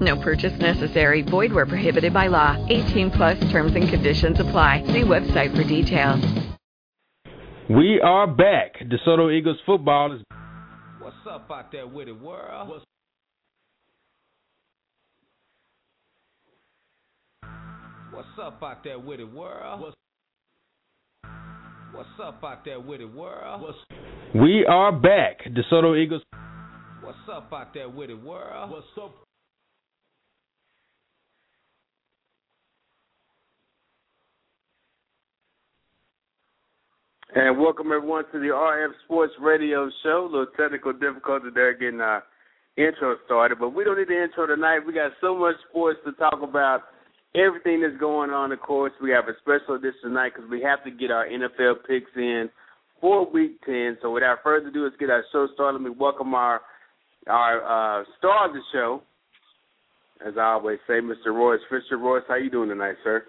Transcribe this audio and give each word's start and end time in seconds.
No 0.00 0.16
purchase 0.22 0.56
necessary. 0.60 1.22
Void 1.22 1.52
where 1.52 1.66
prohibited 1.66 2.12
by 2.12 2.28
law. 2.28 2.56
18 2.68 3.10
plus 3.10 3.38
terms 3.50 3.74
and 3.74 3.88
conditions 3.88 4.38
apply. 4.38 4.84
See 4.86 5.02
website 5.02 5.56
for 5.56 5.64
details. 5.64 6.24
We 7.68 8.00
are 8.00 8.26
back. 8.26 8.76
DeSoto 8.80 9.30
Eagles 9.32 9.58
football 9.66 10.14
is. 10.14 10.22
What's 11.00 11.16
up 11.28 11.50
out 11.50 11.70
there 11.70 11.86
with 11.86 12.08
it, 12.08 12.18
world? 12.18 12.68
What's 12.68 12.84
What's 18.10 18.28
up 18.40 18.62
out 18.62 18.82
there 18.82 18.98
with 18.98 19.20
it, 19.20 19.32
world? 19.32 19.80
What's, 19.80 19.96
What's 21.92 22.08
up 22.22 22.42
out 22.42 22.64
there 22.64 22.80
with 22.80 23.00
it, 23.00 23.14
world? 23.14 23.62
What's, 23.62 23.78
We 24.34 24.64
are 24.66 24.90
back. 24.90 25.40
DeSoto 25.44 25.96
Eagles. 25.96 26.22
What's 27.02 27.18
up 27.30 27.52
out 27.52 27.74
there 27.74 27.88
with 27.88 28.10
it, 28.10 28.20
world? 28.20 28.70
What's 28.70 28.86
up? 29.00 29.27
And 37.34 37.58
welcome 37.58 37.92
everyone 37.92 38.24
to 38.32 38.38
the 38.38 38.46
RF 38.46 38.92
Sports 39.04 39.34
Radio 39.38 39.90
Show. 40.02 40.24
A 40.24 40.30
little 40.32 40.46
technical 40.58 40.94
difficulty 40.94 41.48
there 41.54 41.74
getting 41.74 42.00
our 42.00 42.24
intro 42.78 43.16
started, 43.26 43.58
but 43.58 43.74
we 43.74 43.84
don't 43.84 43.98
need 43.98 44.08
the 44.08 44.22
intro 44.22 44.46
tonight. 44.46 44.78
We 44.86 44.94
got 44.94 45.12
so 45.20 45.36
much 45.36 45.56
sports 45.68 45.98
to 46.06 46.12
talk 46.12 46.40
about. 46.42 46.84
Everything 47.34 47.82
that's 47.82 48.00
going 48.00 48.30
on, 48.30 48.50
of 48.50 48.60
course. 48.60 48.92
We 49.02 49.10
have 49.10 49.28
a 49.28 49.36
special 49.42 49.74
edition 49.74 50.08
tonight 50.08 50.32
because 50.34 50.50
we 50.50 50.62
have 50.62 50.82
to 50.84 50.90
get 50.90 51.10
our 51.10 51.26
NFL 51.26 51.84
picks 51.86 52.10
in 52.16 52.48
for 52.98 53.30
Week 53.30 53.60
10. 53.66 53.98
So 54.00 54.10
without 54.10 54.38
further 54.42 54.68
ado, 54.68 54.84
let's 54.84 54.96
get 54.96 55.10
our 55.10 55.22
show 55.30 55.48
started. 55.52 55.82
Let 55.82 55.90
me 55.90 55.96
welcome 56.00 56.34
our 56.34 56.62
our 57.26 57.60
uh, 57.60 58.04
star 58.16 58.48
of 58.48 58.54
the 58.54 58.62
show, 58.72 59.02
as 60.26 60.32
I 60.38 60.52
always 60.52 60.78
say, 60.86 60.94
Mr. 60.94 61.26
Royce 61.26 61.60
Fisher. 61.68 61.98
Royce, 61.98 62.22
how 62.26 62.36
you 62.36 62.48
doing 62.48 62.70
tonight, 62.70 62.96
sir? 63.04 63.24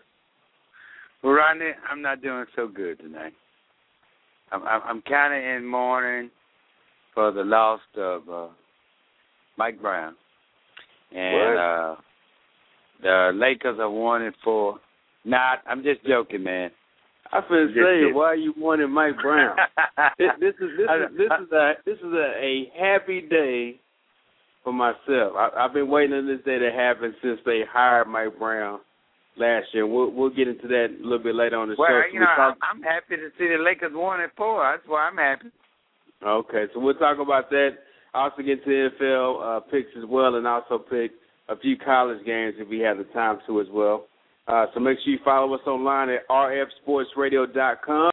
Well, 1.22 1.34
Rodney, 1.34 1.72
I'm 1.92 2.02
not 2.02 2.22
doing 2.22 2.46
so 2.56 2.70
good 2.70 3.00
tonight. 3.00 3.34
I'm 4.52 4.64
I'm, 4.64 5.02
kind 5.04 5.34
of 5.34 5.58
in 5.58 5.66
mourning 5.66 6.32
for 7.14 7.32
the 7.32 7.44
loss 7.44 7.82
of 7.98 8.30
uh, 8.30 8.48
Mike 9.58 9.82
Brown, 9.82 10.16
and 11.16 11.34
What? 11.34 11.58
uh, 11.58 11.96
the 13.02 13.32
Lakers 13.36 13.80
are 13.80 13.90
one 13.90 14.24
and 14.24 14.36
four. 14.44 14.80
Not, 15.26 15.60
I'm 15.68 15.84
just 15.84 16.06
joking, 16.06 16.44
man. 16.44 16.72
I 17.32 17.42
finna 17.42 17.74
say, 17.74 18.14
why 18.14 18.26
are 18.26 18.36
you 18.36 18.54
wanting 18.58 18.90
Mike 18.90 19.18
Brown? 19.22 19.56
this, 20.18 20.30
this 20.40 20.56
is 20.60 20.70
this 20.78 20.88
is 20.90 21.18
this 21.18 21.32
is 21.42 21.52
a 21.52 21.74
this 21.86 21.98
is 21.98 22.14
a, 22.14 22.34
a 22.42 22.72
happy 22.80 23.22
day 23.22 23.80
for 24.64 24.74
myself. 24.74 25.34
I, 25.36 25.50
I've 25.58 25.74
been 25.74 25.90
waiting 25.90 26.16
on 26.16 26.28
this 26.28 26.44
day 26.44 26.58
to 26.58 26.72
happen 26.72 27.14
since 27.22 27.40
they 27.46 27.62
hired 27.72 28.08
Mike 28.08 28.40
Brown 28.40 28.80
last 29.40 29.68
year. 29.74 29.88
We'll 29.88 30.12
we'll 30.12 30.30
get 30.30 30.48
into 30.48 30.68
that 30.68 30.88
a 31.00 31.04
little 31.04 31.24
bit 31.24 31.36
later 31.36 31.58
on 31.58 31.70
the 31.70 31.76
well, 31.78 31.90
show. 31.90 32.02
So 32.06 32.14
you 32.14 32.20
we'll 32.20 32.30
know, 32.30 32.36
talk- 32.36 32.58
I'm 32.62 32.82
happy 32.84 33.16
to 33.16 33.30
see 33.38 33.48
the 33.48 33.58
Lakers 33.64 33.94
one 33.94 34.22
and 34.22 34.32
four. 34.38 34.62
That's 34.70 34.88
why 34.88 35.08
I'm 35.08 35.18
happy. 35.18 35.50
Okay, 36.22 36.66
so 36.74 36.80
we'll 36.80 36.96
talk 36.96 37.18
about 37.20 37.50
that. 37.50 37.70
Also 38.14 38.42
get 38.44 38.64
to 38.66 38.70
NFL 38.70 39.58
uh, 39.58 39.60
picks 39.72 39.90
as 39.98 40.04
well, 40.08 40.36
and 40.36 40.46
also 40.46 40.78
pick 40.78 41.12
a 41.48 41.58
few 41.58 41.78
college 41.78 42.24
games 42.26 42.56
if 42.58 42.68
we 42.68 42.80
have 42.80 42.98
the 42.98 43.06
time 43.06 43.40
to 43.48 43.62
as 43.62 43.68
well. 43.72 44.06
Uh, 44.48 44.66
so 44.74 44.80
make 44.80 44.98
sure 45.04 45.14
you 45.14 45.20
follow 45.24 45.54
us 45.54 45.62
online 45.68 46.10
at 46.10 46.28
rfsportsradio.com. 46.28 48.12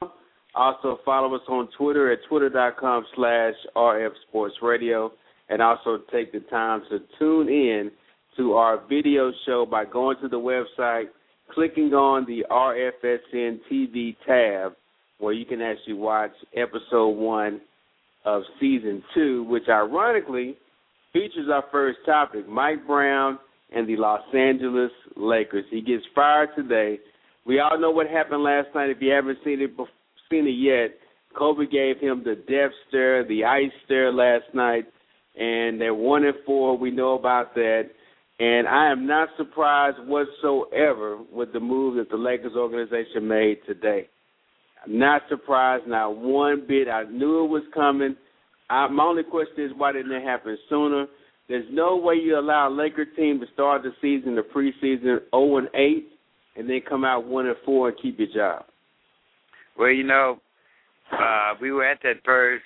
Also 0.54 0.98
follow 1.04 1.34
us 1.34 1.42
on 1.48 1.68
Twitter 1.76 2.12
at 2.12 2.18
twitter.com 2.28 3.04
slash 3.14 3.54
rfsportsradio, 3.74 5.10
and 5.48 5.60
also 5.62 5.98
take 6.12 6.32
the 6.32 6.40
time 6.50 6.82
to 6.90 7.00
tune 7.18 7.48
in 7.48 7.90
to 8.36 8.52
our 8.52 8.80
video 8.88 9.32
show 9.46 9.66
by 9.68 9.84
going 9.84 10.16
to 10.20 10.28
the 10.28 10.38
website, 10.38 11.06
clicking 11.52 11.94
on 11.94 12.26
the 12.26 12.44
RFSN 12.50 13.60
TV 13.70 14.16
tab, 14.26 14.72
where 15.18 15.32
you 15.32 15.44
can 15.44 15.62
actually 15.62 15.94
watch 15.94 16.32
episode 16.54 17.10
one 17.10 17.60
of 18.24 18.42
season 18.60 19.02
two, 19.14 19.44
which 19.44 19.64
ironically 19.68 20.56
features 21.12 21.48
our 21.52 21.64
first 21.72 21.98
topic, 22.04 22.48
Mike 22.48 22.86
Brown 22.86 23.38
and 23.74 23.88
the 23.88 23.96
Los 23.96 24.22
Angeles 24.34 24.90
Lakers. 25.16 25.64
He 25.70 25.80
gets 25.80 26.04
fired 26.14 26.50
today. 26.56 26.98
We 27.46 27.60
all 27.60 27.78
know 27.80 27.90
what 27.90 28.08
happened 28.08 28.42
last 28.42 28.68
night. 28.74 28.90
If 28.90 28.98
you 29.00 29.12
haven't 29.12 29.38
seen 29.44 29.60
it 29.60 29.70
seen 30.30 30.46
it 30.46 30.50
yet, 30.50 30.98
Kobe 31.36 31.66
gave 31.66 31.98
him 32.00 32.22
the 32.24 32.34
death 32.34 32.72
stare, 32.88 33.26
the 33.26 33.44
ice 33.44 33.70
stare 33.84 34.12
last 34.12 34.52
night, 34.54 34.84
and 35.38 35.80
they're 35.80 35.94
one 35.94 36.24
and 36.24 36.34
four. 36.44 36.76
We 36.76 36.90
know 36.90 37.16
about 37.18 37.54
that. 37.54 37.90
And 38.38 38.68
I 38.68 38.90
am 38.90 39.06
not 39.06 39.30
surprised 39.38 39.96
whatsoever 40.06 41.18
with 41.32 41.52
the 41.52 41.60
move 41.60 41.96
that 41.96 42.10
the 42.10 42.16
Lakers 42.16 42.52
organization 42.54 43.26
made 43.26 43.58
today. 43.66 44.08
I'm 44.84 44.98
not 44.98 45.22
surprised, 45.28 45.86
not 45.86 46.16
one 46.16 46.64
bit. 46.68 46.88
I 46.88 47.04
knew 47.04 47.44
it 47.44 47.48
was 47.48 47.62
coming. 47.72 48.14
I, 48.68 48.88
my 48.88 49.04
only 49.04 49.22
question 49.22 49.64
is 49.64 49.72
why 49.76 49.92
didn't 49.92 50.12
it 50.12 50.22
happen 50.22 50.58
sooner? 50.68 51.06
There's 51.48 51.64
no 51.70 51.96
way 51.96 52.16
you 52.16 52.38
allow 52.38 52.68
a 52.68 52.70
Laker 52.70 53.04
team 53.04 53.40
to 53.40 53.46
start 53.54 53.82
the 53.82 53.92
season, 54.02 54.34
the 54.34 54.42
preseason, 54.42 55.20
0 55.30 55.56
and 55.58 55.68
8, 55.74 56.08
and 56.56 56.68
then 56.68 56.80
come 56.86 57.04
out 57.04 57.24
1 57.24 57.46
and 57.46 57.56
4 57.64 57.88
and 57.88 57.98
keep 58.02 58.18
your 58.18 58.28
job. 58.34 58.64
Well, 59.78 59.90
you 59.90 60.04
know, 60.04 60.40
uh, 61.12 61.54
we 61.60 61.70
were 61.70 61.84
at 61.84 62.00
that 62.02 62.24
first 62.24 62.64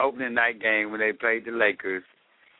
opening 0.00 0.34
night 0.34 0.60
game 0.60 0.90
when 0.90 1.00
they 1.00 1.12
played 1.12 1.44
the 1.44 1.52
Lakers, 1.52 2.02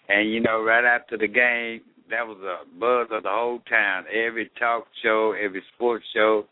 and 0.08 0.30
you 0.30 0.40
know, 0.40 0.62
right 0.62 0.84
after 0.84 1.16
the 1.16 1.28
game, 1.28 1.80
that 2.10 2.26
was 2.26 2.38
a 2.42 2.64
buzz 2.78 3.08
of 3.10 3.22
the 3.22 3.30
whole 3.30 3.60
town. 3.68 4.04
Every 4.12 4.50
talk 4.58 4.86
show, 5.02 5.32
every 5.32 5.62
sports 5.74 6.04
show. 6.14 6.46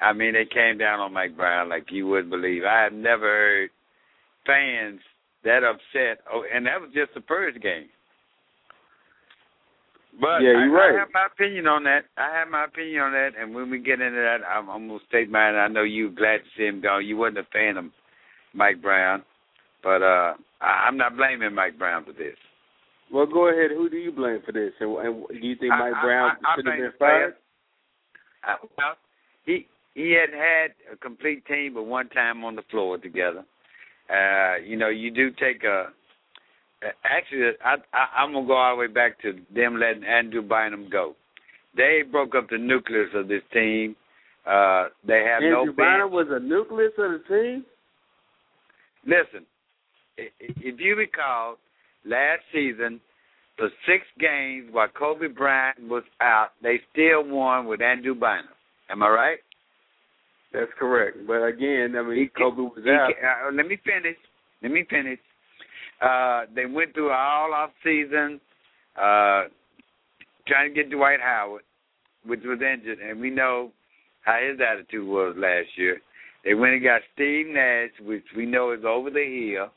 I 0.00 0.12
mean, 0.12 0.34
they 0.34 0.44
came 0.44 0.78
down 0.78 1.00
on 1.00 1.12
Mike 1.12 1.36
Brown 1.36 1.68
like 1.68 1.86
you 1.90 2.06
wouldn't 2.06 2.30
believe. 2.30 2.64
I 2.64 2.82
have 2.82 2.92
never 2.92 3.26
heard 3.26 3.70
fans 4.46 5.00
that 5.44 5.64
upset. 5.64 6.24
Oh, 6.32 6.44
and 6.52 6.66
that 6.66 6.80
was 6.80 6.90
just 6.94 7.14
the 7.14 7.22
first 7.26 7.60
game. 7.62 7.88
But 10.20 10.40
Yeah, 10.40 10.52
you're 10.64 10.72
right. 10.72 10.94
I 10.94 10.98
have 11.00 11.08
my 11.12 11.26
opinion 11.32 11.66
on 11.66 11.84
that. 11.84 12.04
I 12.16 12.38
have 12.38 12.48
my 12.48 12.64
opinion 12.64 13.02
on 13.02 13.12
that, 13.12 13.30
and 13.38 13.54
when 13.54 13.70
we 13.70 13.78
get 13.78 14.00
into 14.00 14.16
that, 14.18 14.38
I'm, 14.48 14.68
I'm 14.68 14.88
gonna 14.88 15.00
state 15.08 15.30
mine. 15.30 15.54
I 15.54 15.68
know 15.68 15.82
you're 15.82 16.10
glad 16.10 16.38
to 16.38 16.50
see 16.56 16.64
him 16.64 16.80
go. 16.80 16.98
You 16.98 17.16
wasn't 17.16 17.38
a 17.38 17.46
fan 17.52 17.76
of 17.76 17.84
Mike 18.54 18.80
Brown, 18.80 19.22
but 19.82 20.02
uh 20.02 20.34
I, 20.60 20.86
I'm 20.88 20.96
not 20.96 21.16
blaming 21.16 21.54
Mike 21.54 21.78
Brown 21.78 22.04
for 22.04 22.12
this. 22.12 22.36
Well, 23.12 23.26
go 23.26 23.48
ahead. 23.48 23.70
Who 23.70 23.88
do 23.88 23.96
you 23.96 24.10
blame 24.10 24.40
for 24.44 24.52
this? 24.52 24.72
And, 24.80 24.96
and 24.96 25.28
do 25.28 25.46
you 25.46 25.56
think 25.56 25.70
Mike 25.70 25.94
I- 25.94 26.02
Brown 26.02 26.30
should 26.56 26.66
have 26.66 26.76
been 26.76 26.92
fired? 26.98 27.34
Well, 28.76 28.94
he 29.44 29.66
he 29.94 30.12
hadn't 30.12 30.38
had 30.38 30.70
a 30.92 30.96
complete 30.96 31.44
team 31.46 31.74
but 31.74 31.84
one 31.84 32.08
time 32.10 32.44
on 32.44 32.54
the 32.56 32.62
floor 32.70 32.98
together. 32.98 33.44
Uh, 34.08 34.56
you 34.64 34.76
know, 34.76 34.88
you 34.88 35.10
do 35.10 35.30
take 35.30 35.64
a. 35.64 35.86
Actually, 37.04 37.52
I, 37.64 37.76
I 37.92 38.22
I'm 38.22 38.32
gonna 38.32 38.46
go 38.46 38.56
all 38.56 38.76
the 38.76 38.80
way 38.80 38.86
back 38.86 39.20
to 39.22 39.32
them 39.54 39.78
letting 39.78 40.04
Andrew 40.04 40.42
Bynum 40.42 40.88
go. 40.90 41.16
They 41.76 42.02
broke 42.10 42.34
up 42.34 42.48
the 42.50 42.58
nucleus 42.58 43.08
of 43.14 43.28
this 43.28 43.42
team. 43.52 43.96
Uh, 44.46 44.88
they 45.06 45.24
have 45.24 45.42
Andrew 45.42 45.50
no 45.50 45.64
bench. 45.66 45.76
Bynum 45.76 46.12
was 46.12 46.26
a 46.30 46.38
nucleus 46.38 46.92
of 46.98 47.12
the 47.12 47.22
team? 47.28 47.64
Listen, 49.04 49.46
if 50.16 50.80
you 50.80 50.96
recall, 50.96 51.56
last 52.06 52.40
season, 52.52 53.00
for 53.56 53.68
six 53.86 54.04
games 54.20 54.68
while 54.70 54.88
Kobe 54.88 55.28
Bryant 55.28 55.88
was 55.88 56.04
out, 56.20 56.50
they 56.62 56.80
still 56.92 57.24
won 57.24 57.66
with 57.66 57.80
Andrew 57.80 58.14
Bynum. 58.14 58.48
Am 58.90 59.02
I 59.02 59.08
right? 59.08 59.38
That's 60.52 60.70
correct. 60.78 61.18
But 61.26 61.42
again, 61.42 61.94
I 61.98 62.02
mean, 62.02 62.18
He- 62.18 62.28
Kobe 62.28 62.62
was 62.62 62.84
he- 62.84 62.90
out. 62.90 63.12
uh, 63.22 63.50
let 63.52 63.66
me 63.66 63.76
finish. 63.76 64.16
Let 64.62 64.72
me 64.72 64.84
finish. 64.84 65.18
Uh, 66.00 66.46
they 66.54 66.66
went 66.66 66.94
through 66.94 67.10
all 67.10 67.52
off 67.52 67.72
season, 67.82 68.40
uh, 68.96 69.48
trying 70.46 70.68
to 70.68 70.74
get 70.74 70.90
Dwight 70.90 71.20
Howard, 71.20 71.62
which 72.24 72.42
was 72.44 72.60
injured, 72.60 72.98
and 73.00 73.20
we 73.20 73.30
know 73.30 73.72
how 74.22 74.38
his 74.40 74.60
attitude 74.60 75.06
was 75.06 75.36
last 75.36 75.76
year. 75.76 76.00
They 76.44 76.54
went 76.54 76.74
and 76.74 76.82
got 76.82 77.02
Steve 77.14 77.46
Nash, 77.48 77.90
which 78.00 78.24
we 78.36 78.46
know 78.46 78.70
is 78.70 78.84
over 78.84 79.10
the 79.10 79.24
hill, 79.24 79.72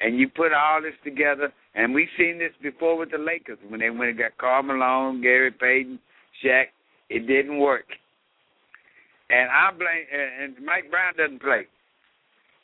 and 0.00 0.18
you 0.18 0.28
put 0.28 0.52
all 0.52 0.82
this 0.82 0.94
together, 1.04 1.52
and 1.74 1.94
we've 1.94 2.08
seen 2.18 2.38
this 2.38 2.52
before 2.62 2.98
with 2.98 3.10
the 3.10 3.18
Lakers 3.18 3.58
when 3.68 3.80
they 3.80 3.90
went 3.90 4.10
and 4.10 4.18
got 4.18 4.36
Karl 4.38 4.62
Malone, 4.62 5.22
Gary 5.22 5.50
Payton, 5.50 5.98
Shaq. 6.44 6.66
It 7.08 7.26
didn't 7.26 7.58
work. 7.58 7.86
And 9.30 9.48
I 9.50 9.70
blame 9.70 10.06
and 10.12 10.54
Mike 10.64 10.90
Brown 10.90 11.14
doesn't 11.16 11.40
play. 11.40 11.66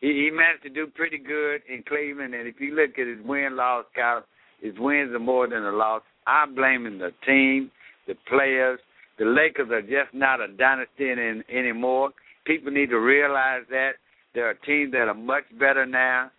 he, 0.00 0.08
he 0.08 0.30
managed 0.30 0.62
to 0.64 0.68
do 0.68 0.86
pretty 0.86 1.18
good 1.18 1.62
in 1.68 1.82
Cleveland. 1.88 2.34
And 2.34 2.46
if 2.46 2.60
you 2.60 2.74
look 2.74 2.98
at 2.98 3.06
his 3.06 3.24
win 3.24 3.56
loss 3.56 3.84
count, 3.94 4.24
his 4.60 4.74
wins 4.78 5.12
are 5.12 5.18
more 5.18 5.48
than 5.48 5.64
a 5.64 5.72
loss. 5.72 6.02
I'm 6.26 6.54
blaming 6.54 6.98
the 6.98 7.10
team, 7.26 7.70
the 8.06 8.14
players. 8.28 8.78
The 9.18 9.24
Lakers 9.24 9.70
are 9.70 9.82
just 9.82 10.14
not 10.14 10.40
a 10.40 10.48
dynasty 10.48 11.10
in, 11.10 11.42
anymore. 11.52 12.10
People 12.46 12.72
need 12.72 12.90
to 12.90 12.98
realize 12.98 13.62
that 13.70 13.92
there 14.34 14.48
are 14.48 14.54
teams 14.54 14.92
that 14.92 15.08
are 15.08 15.14
much 15.14 15.44
better 15.58 15.84
now, 15.84 16.30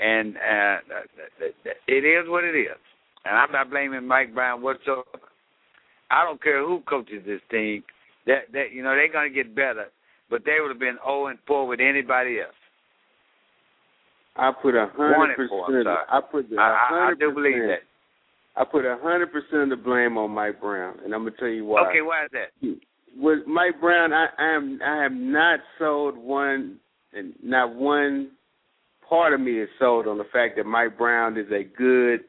and 0.00 0.36
uh, 0.36 0.76
it 1.86 2.04
is 2.04 2.28
what 2.28 2.44
it 2.44 2.56
is. 2.56 2.78
And 3.24 3.36
I'm 3.36 3.52
not 3.52 3.70
blaming 3.70 4.06
Mike 4.06 4.34
Brown 4.34 4.62
whatsoever. 4.62 5.04
I 6.10 6.24
don't 6.24 6.42
care 6.42 6.66
who 6.66 6.80
coaches 6.88 7.22
this 7.26 7.40
team. 7.50 7.84
That 8.26 8.52
that 8.52 8.72
you 8.72 8.82
know 8.82 8.94
they're 8.94 9.12
going 9.12 9.32
to 9.32 9.34
get 9.34 9.54
better, 9.54 9.86
but 10.30 10.42
they 10.44 10.56
would 10.60 10.70
have 10.70 10.80
been 10.80 10.98
0 11.04 11.28
and 11.28 11.38
4 11.46 11.66
with 11.66 11.80
anybody 11.80 12.40
else. 12.40 12.54
I 14.36 14.52
put 14.52 14.74
a 14.74 14.88
hundred 14.96 15.36
percent. 15.36 15.86
I 15.86 16.20
put 16.20 16.46
a 16.46 16.56
hundred 16.58 17.16
I 17.16 17.18
do 17.18 17.34
believe 17.34 17.62
that. 17.68 17.80
I 18.56 18.64
put 18.64 18.84
a 18.84 18.96
hundred 19.02 19.32
percent 19.32 19.64
of 19.64 19.70
the 19.70 19.76
blame 19.76 20.16
on 20.16 20.30
Mike 20.30 20.60
Brown, 20.60 20.98
and 21.04 21.14
I'm 21.14 21.24
gonna 21.24 21.36
tell 21.38 21.48
you 21.48 21.64
why. 21.64 21.88
Okay, 21.88 22.00
why 22.00 22.24
is 22.24 22.30
that? 22.32 22.76
With 23.16 23.46
Mike 23.46 23.80
Brown, 23.80 24.12
I, 24.12 24.26
I 24.38 24.54
am 24.54 24.80
I 24.84 25.02
have 25.02 25.12
not 25.12 25.60
sold 25.78 26.16
one, 26.16 26.78
and 27.12 27.34
not 27.42 27.74
one 27.74 28.30
part 29.10 29.34
of 29.34 29.40
me 29.40 29.60
is 29.60 29.68
sold 29.78 30.06
on 30.06 30.16
the 30.16 30.24
fact 30.32 30.56
that 30.56 30.64
Mike 30.64 30.96
Brown 30.96 31.36
is 31.36 31.48
a 31.50 31.64
good 31.64 32.20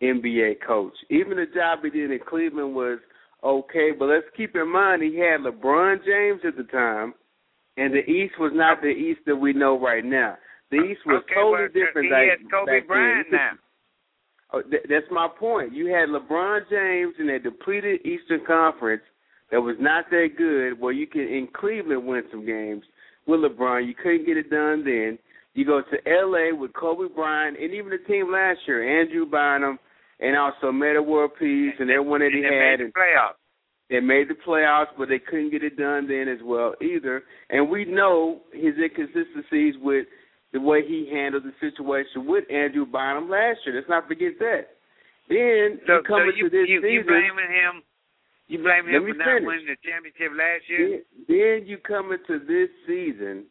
NBA 0.00 0.64
coach. 0.66 0.94
Even 1.10 1.36
the 1.36 1.46
job 1.52 1.80
he 1.82 1.90
did 1.90 2.10
in 2.10 2.20
Cleveland 2.26 2.74
was 2.74 3.00
okay, 3.44 3.90
but 3.98 4.06
let's 4.06 4.24
keep 4.36 4.54
in 4.54 4.72
mind 4.72 5.02
he 5.02 5.18
had 5.18 5.40
LeBron 5.40 5.98
James 6.06 6.40
at 6.46 6.56
the 6.56 6.70
time, 6.70 7.12
and 7.76 7.92
the 7.92 8.08
East 8.08 8.34
was 8.38 8.52
not 8.54 8.80
the 8.80 8.88
East 8.88 9.20
that 9.26 9.36
we 9.36 9.52
know 9.52 9.78
right 9.78 10.04
now. 10.04 10.36
The 10.70 10.76
East 10.76 11.00
was 11.04 11.22
okay, 11.24 11.34
totally 11.34 11.62
well, 11.62 11.86
different. 11.86 12.06
He 12.06 12.30
has 12.30 12.50
Kobe 12.50 12.86
Bryant 12.86 13.26
then. 13.30 13.38
now. 13.38 13.50
Oh, 14.52 14.62
th- 14.62 14.86
that's 14.88 15.06
my 15.10 15.28
point. 15.28 15.74
You 15.74 15.86
had 15.86 16.08
LeBron 16.08 16.60
James 16.70 17.14
in 17.18 17.28
a 17.28 17.38
depleted 17.38 18.06
Eastern 18.06 18.44
Conference 18.46 19.02
that 19.50 19.60
was 19.60 19.76
not 19.80 20.06
that 20.10 20.28
good. 20.38 20.80
Where 20.80 20.92
you 20.92 21.06
can 21.06 21.22
in 21.22 21.48
Cleveland 21.52 22.06
win 22.06 22.22
some 22.30 22.46
games 22.46 22.84
with 23.26 23.40
LeBron. 23.40 23.86
You 23.86 23.94
couldn't 23.94 24.26
get 24.26 24.36
it 24.36 24.50
done 24.50 24.84
then. 24.84 25.18
You 25.54 25.64
go 25.64 25.82
to 25.82 25.96
L.A. 26.08 26.54
with 26.54 26.72
Kobe 26.74 27.12
Bryant 27.12 27.58
and 27.58 27.74
even 27.74 27.90
the 27.90 27.98
team 28.06 28.30
last 28.30 28.60
year, 28.66 29.02
Andrew 29.02 29.26
Bynum, 29.26 29.78
and 30.20 30.36
also 30.36 30.70
Metta 30.70 31.02
World 31.02 31.32
Peace 31.38 31.74
and 31.78 31.90
everyone 31.90 32.20
that 32.20 32.30
he 32.32 32.44
and 32.44 32.54
had. 32.54 32.78
Made 32.78 32.92
the 32.92 32.98
playoffs. 32.98 33.40
They 33.90 33.98
made 33.98 34.28
the 34.28 34.38
playoffs, 34.46 34.94
but 34.96 35.08
they 35.08 35.18
couldn't 35.18 35.50
get 35.50 35.64
it 35.64 35.76
done 35.76 36.06
then 36.06 36.28
as 36.28 36.38
well 36.44 36.74
either. 36.80 37.24
And 37.48 37.68
we 37.68 37.84
know 37.84 38.42
his 38.52 38.74
inconsistencies 38.78 39.74
with 39.82 40.06
the 40.52 40.60
way 40.60 40.86
he 40.86 41.10
handled 41.10 41.42
the 41.42 41.54
situation 41.58 42.26
with 42.26 42.44
Andrew 42.50 42.86
Bynum 42.86 43.28
last 43.28 43.58
year. 43.66 43.74
Let's 43.74 43.88
not 43.88 44.06
forget 44.06 44.38
that. 44.38 44.78
Then 45.28 45.80
so, 45.86 45.98
you 45.98 46.02
come 46.06 46.22
so 46.22 46.36
you, 46.36 46.46
into 46.46 46.50
this 46.50 46.68
you, 46.70 46.78
season. 46.78 46.94
You 46.94 47.02
blaming 47.02 47.50
him? 47.50 47.74
You 48.46 48.58
blaming 48.62 48.94
him 48.94 49.02
for 49.02 49.18
not 49.18 49.26
finish. 49.26 49.46
winning 49.46 49.66
the 49.66 49.78
championship 49.82 50.30
last 50.38 50.62
year? 50.70 50.86
Then, 50.86 51.02
then 51.26 51.56
you 51.66 51.78
come 51.78 52.14
into 52.14 52.38
this 52.46 52.70
season 52.86 53.46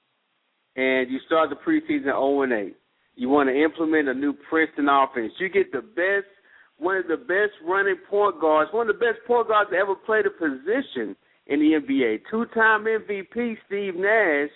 and 0.79 1.11
you 1.11 1.19
start 1.25 1.49
the 1.49 1.57
preseason 1.57 2.03
0 2.03 2.43
and 2.43 2.53
8. 2.53 2.75
You 3.15 3.27
want 3.27 3.49
to 3.49 3.63
implement 3.63 4.07
a 4.07 4.13
new 4.13 4.33
Princeton 4.49 4.87
offense. 4.87 5.33
You 5.37 5.49
get 5.49 5.73
the 5.73 5.81
best, 5.81 6.31
one 6.77 6.95
of 6.95 7.07
the 7.07 7.17
best 7.17 7.51
running 7.67 7.97
point 8.09 8.39
guards, 8.39 8.71
one 8.71 8.89
of 8.89 8.95
the 8.95 9.05
best 9.05 9.19
point 9.27 9.49
guards 9.49 9.71
to 9.71 9.75
ever 9.75 9.93
play 9.93 10.21
the 10.23 10.29
position 10.29 11.17
in 11.47 11.59
the 11.59 11.81
NBA. 11.83 12.21
Two-time 12.31 12.85
MVP 12.85 13.57
Steve 13.67 13.95
Nash, 13.97 14.55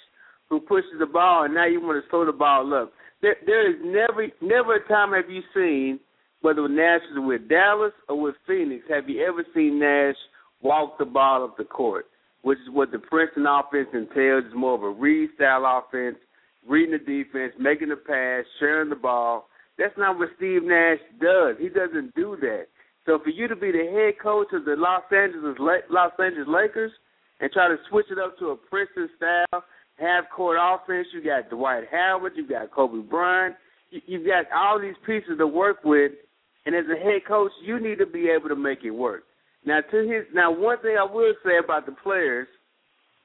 who 0.50 0.62
pushes 0.62 0.96
the 0.98 1.06
ball, 1.06 1.44
and 1.44 1.54
now 1.54 1.68
you 1.68 1.81
want 1.81 2.02
to 2.02 2.10
throw 2.10 2.25
the 2.25 2.31
ball 2.31 2.74
up. 2.74 2.94
There, 3.22 3.36
there 3.46 3.70
is 3.70 3.75
never, 3.84 4.28
never 4.42 4.75
a 4.75 4.88
time 4.88 5.12
have 5.12 5.30
you 5.30 5.42
seen, 5.54 6.00
whether 6.40 6.66
Nash 6.70 7.02
is 7.12 7.18
with 7.18 7.50
Dallas 7.50 7.94
or 8.08 8.22
with 8.22 8.36
Phoenix, 8.48 8.86
have 8.90 9.10
you 9.10 9.25
ever 9.25 9.44
seen 9.54 9.78
Nash 9.78 10.16
walk 10.62 10.98
the 11.00 11.06
ball 11.06 11.44
up 11.44 11.58
the 11.58 11.66
court? 11.66 12.06
Which 12.44 12.60
is 12.60 12.69
what 12.72 12.92
the 12.92 13.00
Princeton 13.00 13.45
offense 13.48 13.88
entails. 13.94 14.44
It's 14.45 14.56
more 14.56 14.75
of 14.75 14.84
a 14.84 14.90
read 14.90 15.30
style 15.36 15.66
offense, 15.66 16.18
reading 16.68 16.98
the 16.98 17.00
defense, 17.00 17.54
making 17.60 17.90
the 17.90 17.95
pass, 17.95 18.45
sharing 18.60 18.90
the 18.90 18.95
ball. 18.95 19.48
That's 19.78 19.98
not 19.98 20.19
what 20.19 20.30
Steve 20.38 20.63
Nash 20.63 21.00
does. 21.19 21.56
He 21.60 21.69
doesn't 21.69 22.13
do 22.16 22.38
that. 22.42 22.68
So 23.06 23.19
for 23.24 23.30
you 23.30 23.48
to 23.48 23.56
be 23.56 23.72
the 23.72 23.90
head 23.92 24.22
coach 24.22 24.48
of 24.54 24.66
the 24.66 24.75
Los 24.78 25.04
Angeles 25.12 25.57
Los 25.90 26.12
Angeles 26.19 26.48
Lakers 26.48 26.92
and 27.40 27.51
try 27.51 27.68
to 27.68 27.78
switch 27.90 28.06
it 28.12 28.19
up 28.19 28.38
to 28.40 28.51
a 28.51 28.56
Princeton 28.56 29.10
style 29.18 29.63
half 29.98 30.25
court 30.36 30.57
offense, 30.62 31.07
you 31.13 31.24
got 31.24 31.50
Dwight 31.50 31.84
Howard, 31.92 32.34
you 32.36 32.48
got 32.48 32.72
Kobe 32.72 33.07
Bryant, 33.07 33.56
you've 33.89 34.25
got 34.25 34.46
all 34.56 34.80
these 34.80 34.96
pieces 35.06 35.38
to 35.38 35.48
work 35.48 35.84
with, 35.84 36.12
and 36.66 36.75
as 36.75 36.86
a 36.92 37.00
head 37.00 37.22
coach, 37.28 37.51
you 37.63 37.80
need 37.80 38.00
to 38.00 38.06
be 38.06 38.30
able 38.30 38.50
to 38.50 38.56
make 38.56 38.80
it 38.84 38.92
work. 38.92 39.24
Now 39.65 39.80
to 39.80 39.98
his 39.98 40.25
now 40.33 40.51
one 40.51 40.80
thing 40.81 40.98
I 41.00 41.04
will 41.04 41.33
say 41.45 41.57
about 41.63 41.86
the 41.86 41.94
players, 42.04 42.48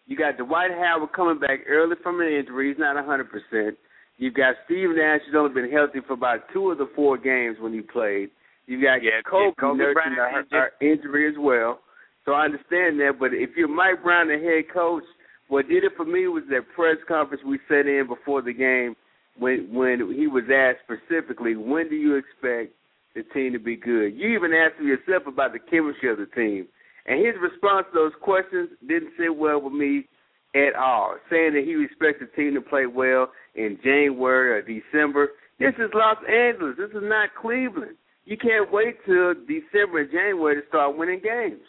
you 0.07 0.17
got 0.17 0.39
Dwight 0.39 0.71
Howard 0.71 1.13
coming 1.13 1.39
back 1.39 1.61
early 1.69 1.97
from 2.03 2.21
an 2.21 2.29
injury. 2.29 2.69
He's 2.69 2.79
not 2.79 2.97
a 2.97 3.03
hundred 3.03 3.29
percent. 3.31 3.77
You've 4.19 4.35
got 4.35 4.55
Steve 4.65 4.91
Nash 4.97 5.21
who's 5.27 5.35
only 5.37 5.55
been 5.55 5.71
healthy 5.71 6.01
for 6.07 6.15
about 6.15 6.41
two 6.53 6.71
of 6.71 6.79
the 6.79 6.91
four 6.95 7.19
games 7.19 7.57
when 7.61 7.73
he 7.73 7.81
played. 7.81 8.31
You've 8.67 8.83
got 8.83 9.03
yeah, 9.03 9.23
Kobe, 9.29 9.55
Kobe 9.59 9.79
nursing 9.79 10.17
a, 10.19 10.57
a 10.57 10.93
injury 10.93 11.29
as 11.29 11.35
well. 11.39 11.81
So 12.25 12.33
I 12.33 12.45
understand 12.45 13.01
that, 13.01 13.15
but 13.19 13.33
if 13.33 13.51
you're 13.57 13.69
Mike 13.69 14.03
Brown, 14.03 14.29
the 14.29 14.35
head 14.35 14.73
coach, 14.73 15.05
what 15.49 15.67
did 15.69 15.85
it 15.85 15.93
for 15.97 16.05
me 16.05 16.29
was 16.29 16.43
that 16.51 16.69
press 16.77 16.99
conference 17.09 17.43
we 17.47 17.59
sat 17.69 17.87
in 17.87 18.07
before 18.07 18.43
the 18.43 18.53
game 18.53 18.95
when 19.39 19.73
when 19.73 20.13
he 20.15 20.27
was 20.27 20.45
asked 20.53 20.85
specifically, 20.85 21.57
when 21.57 21.89
do 21.89 21.95
you 21.95 22.17
expect 22.17 22.75
the 23.15 23.23
team 23.35 23.53
to 23.53 23.59
be 23.59 23.77
good. 23.77 24.15
You 24.17 24.29
even 24.37 24.53
asked 24.53 24.81
yourself 24.83 25.27
about 25.27 25.53
the 25.53 25.59
chemistry 25.59 26.11
of 26.11 26.19
the 26.19 26.27
team. 26.27 26.67
And 27.07 27.25
his 27.25 27.35
response 27.41 27.87
to 27.93 27.99
those 27.99 28.13
questions 28.21 28.69
didn't 28.87 29.13
sit 29.19 29.35
well 29.35 29.61
with 29.61 29.73
me 29.73 30.07
at 30.55 30.75
all, 30.75 31.17
saying 31.31 31.55
that 31.55 31.65
he 31.65 31.83
expects 31.83 32.21
the 32.21 32.31
team 32.37 32.55
to 32.55 32.61
play 32.61 32.87
well 32.87 33.31
in 33.55 33.79
January 33.83 34.59
or 34.59 34.63
December. 34.63 35.29
This 35.59 35.75
is 35.79 35.91
Los 35.95 36.19
Angeles. 36.29 36.77
This 36.79 36.91
is 36.91 37.03
not 37.03 37.31
Cleveland. 37.41 37.97
You 38.25 38.37
can't 38.37 38.71
wait 38.71 38.97
till 39.07 39.35
December 39.35 40.01
and 40.01 40.11
January 40.11 40.61
to 40.61 40.69
start 40.69 40.97
winning 40.97 41.21
games. 41.23 41.65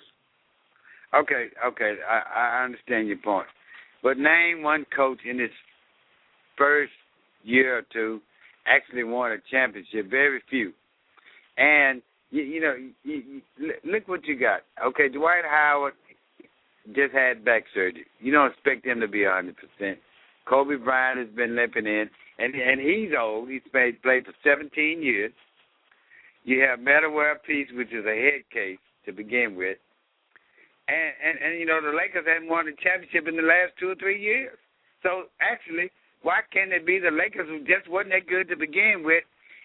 Okay, 1.16 1.48
okay, 1.66 1.96
I, 2.08 2.60
I 2.60 2.64
understand 2.66 3.08
your 3.08 3.18
point. 3.18 3.48
But 4.04 4.18
name 4.18 4.62
one 4.62 4.86
coach 4.96 5.20
in 5.28 5.40
his 5.40 5.50
first 6.58 6.92
year 7.44 7.78
or 7.78 7.82
two 7.92 8.22
actually 8.68 9.04
won 9.04 9.32
a 9.32 9.38
championship. 9.50 10.10
Very 10.10 10.42
few. 10.50 10.74
And 11.60 12.02
you, 12.32 12.44
you 12.44 12.62
know, 12.62 12.74
you, 13.04 13.42
you, 13.58 13.74
look 13.86 14.08
what 14.08 14.26
you 14.26 14.40
got. 14.40 14.62
Okay, 14.84 15.10
Dwight 15.10 15.44
Howard 15.44 15.94
just 16.96 17.14
had 17.14 17.44
back 17.44 17.64
surgery. 17.74 18.06
You 18.20 18.32
don't 18.32 18.52
expect 18.52 18.86
him 18.86 19.00
to 19.02 19.08
be 19.08 19.26
a 19.26 19.32
hundred 19.32 19.58
percent. 19.58 20.00
Kobe 20.48 20.78
Bryant 20.78 21.20
has 21.20 21.28
been 21.36 21.56
limping 21.56 21.86
in, 21.86 22.10
and 22.40 22.56
and 22.56 22.80
he's 22.80 23.12
old. 23.20 23.50
He's 23.50 23.62
played 23.72 24.02
played 24.02 24.26
for 24.26 24.34
17 24.44 25.04
years. 25.04 25.34
You 26.46 26.62
have 26.62 26.80
Metta 26.80 27.10
World 27.10 27.40
Peace, 27.46 27.68
which 27.74 27.92
is 27.92 28.06
a 28.06 28.16
head 28.16 28.48
case 28.52 28.80
to 29.06 29.12
begin 29.12 29.56
with, 29.56 29.78
and 30.88 31.14
and 31.22 31.38
and 31.44 31.60
you 31.60 31.66
know 31.66 31.82
the 31.84 31.96
Lakers 31.96 32.26
haven't 32.26 32.50
won 32.50 32.68
a 32.68 32.76
championship 32.82 33.28
in 33.28 33.36
the 33.36 33.44
last 33.44 33.76
two 33.80 33.90
or 33.90 33.96
three 33.96 34.20
years. 34.20 34.58
So 35.04 35.28
actually, 35.42 35.92
why 36.24 36.40
can't 36.52 36.72
it 36.72 36.86
be 36.86 37.00
the 37.00 37.12
Lakers 37.12 37.48
who 37.48 37.60
just 37.60 37.90
wasn't 37.90 38.16
that 38.16 38.28
good 38.28 38.48
to 38.50 38.56
begin 38.56 39.04
with, 39.04 39.24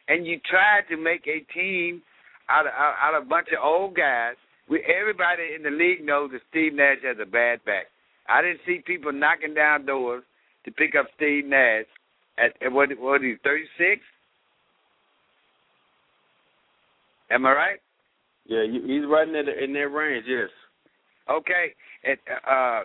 and 0.08 0.26
you 0.26 0.38
tried 0.48 0.82
to 0.90 0.96
make 0.96 1.26
a 1.26 1.44
team 1.52 2.02
out 2.48 2.66
of 2.66 2.72
out, 2.72 2.94
out 3.00 3.14
of 3.14 3.26
a 3.26 3.28
bunch 3.28 3.48
of 3.56 3.64
old 3.64 3.96
guys. 3.96 4.34
We 4.68 4.82
everybody 4.84 5.54
in 5.56 5.62
the 5.62 5.70
league 5.70 6.04
knows 6.04 6.30
that 6.32 6.40
Steve 6.50 6.74
Nash 6.74 6.98
has 7.04 7.16
a 7.20 7.26
bad 7.26 7.64
back. 7.64 7.86
I 8.28 8.42
didn't 8.42 8.60
see 8.66 8.80
people 8.86 9.12
knocking 9.12 9.54
down 9.54 9.86
doors 9.86 10.22
to 10.64 10.70
pick 10.70 10.94
up 10.98 11.06
Steve 11.16 11.44
Nash 11.44 11.84
at, 12.38 12.52
at 12.64 12.72
what 12.72 12.88
what 12.98 13.16
is 13.16 13.22
he 13.22 13.34
thirty 13.42 13.66
six? 13.78 14.00
Am 17.30 17.46
I 17.46 17.52
right? 17.52 17.80
Yeah, 18.46 18.64
he's 18.64 19.04
right 19.08 19.26
in 19.26 19.34
that 19.34 19.48
in 19.62 19.72
that 19.72 19.88
range. 19.88 20.24
Yes. 20.28 20.50
Okay, 21.30 21.72
and 22.04 22.18
uh, 22.46 22.84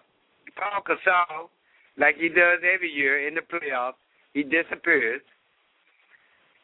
Paul 0.56 0.84
Gasol, 0.88 1.50
like 1.98 2.16
he 2.18 2.30
does 2.30 2.60
every 2.64 2.90
year 2.90 3.28
in 3.28 3.36
the 3.36 3.42
playoffs, 3.42 4.00
he 4.34 4.44
disappears. 4.44 5.22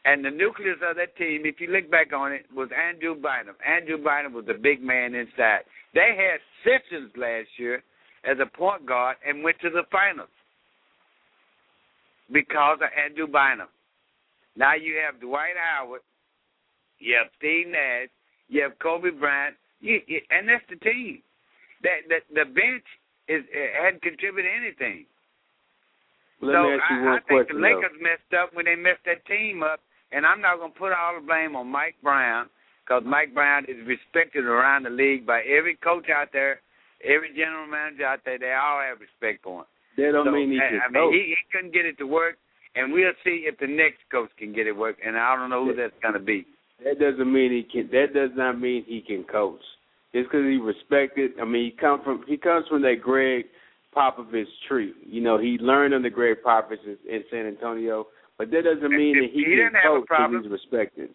And 0.06 0.24
the 0.24 0.30
nucleus 0.30 0.78
of 0.88 0.98
that 0.98 1.18
team, 1.18 1.42
if 1.46 1.60
you 1.60 1.68
look 1.68 1.90
back 1.90 2.14
on 2.14 2.32
it, 2.32 2.46
was 2.56 2.70
Andrew 2.72 3.16
Bynum. 3.16 3.56
Andrew 3.66 3.98
Bynum 3.98 4.34
was 4.34 4.46
the 4.46 4.54
big 4.54 4.82
man 4.82 5.16
inside. 5.16 5.66
They 5.96 6.14
had 6.16 6.40
Sessions 6.64 7.12
last 7.18 7.50
year 7.58 7.82
as 8.24 8.38
a 8.40 8.46
point 8.46 8.86
guard 8.86 9.18
and 9.28 9.44
went 9.44 9.58
to 9.62 9.70
the 9.72 9.82
finals 9.92 10.30
because 12.32 12.78
of 12.82 12.90
Andrew 12.94 13.26
Bynum. 13.26 13.68
Now 14.56 14.76
you 14.76 15.02
have 15.04 15.20
Dwight 15.20 15.58
Howard, 15.58 16.02
you 17.00 17.16
have 17.18 17.28
Steve 17.38 17.68
Nash, 17.68 18.10
you 18.48 18.62
have 18.62 18.78
Kobe 18.80 19.10
Bryant, 19.10 19.56
you, 19.82 20.00
you, 20.08 20.22
and 20.30 20.48
that's 20.48 20.64
the 20.70 20.78
team. 20.78 21.22
That 21.84 22.06
the, 22.08 22.22
the 22.34 22.46
bench 22.46 22.86
is 23.28 23.44
hadn't 23.82 24.02
contributed 24.02 24.52
anything. 24.54 25.06
Let 26.42 26.54
so 26.54 26.64
me 26.64 26.70
ask 26.78 26.92
you 26.92 27.10
I, 27.10 27.14
I 27.14 27.18
think 27.18 27.28
question, 27.28 27.56
the 27.58 27.62
Lakers 27.62 27.98
messed 28.02 28.34
up 28.38 28.54
when 28.54 28.66
they 28.66 28.76
messed 28.76 29.06
that 29.06 29.26
team 29.26 29.64
up, 29.64 29.82
and 30.12 30.26
I'm 30.26 30.42
not 30.42 30.58
going 30.58 30.72
to 30.72 30.80
put 30.80 30.94
all 30.94 31.20
the 31.20 31.26
blame 31.26 31.56
on 31.56 31.68
Mike 31.68 31.96
Brown 32.04 32.50
because 32.86 33.04
Mike 33.06 33.34
Brown 33.34 33.66
is 33.66 33.78
respected 33.88 34.46
around 34.46 34.84
the 34.84 34.90
league 34.90 35.26
by 35.26 35.42
every 35.42 35.76
coach 35.76 36.06
out 36.10 36.30
there, 36.34 36.62
every 37.04 37.30
general 37.36 37.68
manager 37.68 38.06
out 38.06 38.20
there. 38.26 38.38
They 38.38 38.54
all 38.54 38.82
have 38.82 39.00
respect 39.00 39.44
for 39.44 39.62
him. 39.62 39.66
That 39.98 40.12
don't 40.12 40.28
so, 40.28 40.32
mean 40.32 40.52
he 40.52 40.60
I, 40.60 40.86
I 40.86 40.92
mean, 40.92 41.14
he, 41.14 41.34
he 41.34 41.42
couldn't 41.52 41.74
get 41.74 41.86
it 41.86 41.98
to 41.98 42.06
work, 42.06 42.36
and 42.76 42.92
we'll 42.92 43.16
see 43.24 43.46
if 43.48 43.58
the 43.60 43.68
next 43.68 44.00
coach 44.12 44.30
can 44.38 44.54
get 44.54 44.68
it 44.68 44.76
work. 44.76 44.98
And 45.06 45.18
I 45.18 45.36
don't 45.36 45.50
know 45.50 45.66
who 45.66 45.76
that's 45.76 45.94
going 46.02 46.14
to 46.14 46.20
be. 46.20 46.46
That 46.84 47.00
doesn't 47.00 47.32
mean 47.32 47.52
he 47.52 47.64
can. 47.64 47.90
That 47.92 48.14
does 48.14 48.32
not 48.36 48.60
mean 48.60 48.84
he 48.86 49.02
can 49.02 49.24
coach. 49.24 49.62
Just 50.14 50.30
because 50.30 50.46
he 50.46 50.58
respected. 50.58 51.32
I 51.42 51.46
mean, 51.46 51.72
he 51.72 51.78
come 51.80 52.02
from. 52.04 52.24
He 52.28 52.38
comes 52.38 52.68
from 52.68 52.82
that 52.84 52.98
Gregg 53.02 53.46
Popovich 53.96 54.46
tree. 54.68 54.94
You 55.06 55.22
know, 55.22 55.38
he 55.40 55.58
learned 55.60 55.94
under 55.94 56.10
Gregg 56.10 56.38
Popovich 56.46 56.84
in, 56.86 56.98
in 57.10 57.24
San 57.32 57.48
Antonio. 57.48 58.08
But 58.38 58.52
that 58.52 58.64
doesn't 58.64 58.92
mean 58.92 59.22
that 59.22 59.30
he, 59.32 59.44
He 59.44 59.56
didn't 59.56 59.76
have 59.76 59.94
a 59.96 60.02
problem. 60.02 60.44
he's 60.44 60.52
respected. 60.52 61.10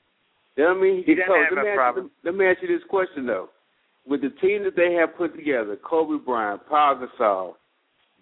That 0.57 0.65
don't 0.65 0.81
mean 0.81 0.97
he 0.97 1.03
He 1.03 1.15
didn't 1.15 1.29
have 1.29 1.53
let, 1.55 1.65
me 1.65 1.71
ask 1.71 1.77
problem. 1.77 2.05
You, 2.07 2.11
let 2.31 2.35
me 2.39 2.47
ask 2.47 2.63
you 2.63 2.69
this 2.69 2.85
question 2.89 3.27
though: 3.27 3.49
With 4.07 4.23
the 4.23 4.31
team 4.41 4.65
that 4.65 4.77
they 4.77 4.93
have 4.95 5.17
put 5.17 5.35
together, 5.37 5.77
Kobe 5.77 6.23
Bryant, 6.25 6.63
Paul 6.69 6.97
Gasol, 6.97 7.55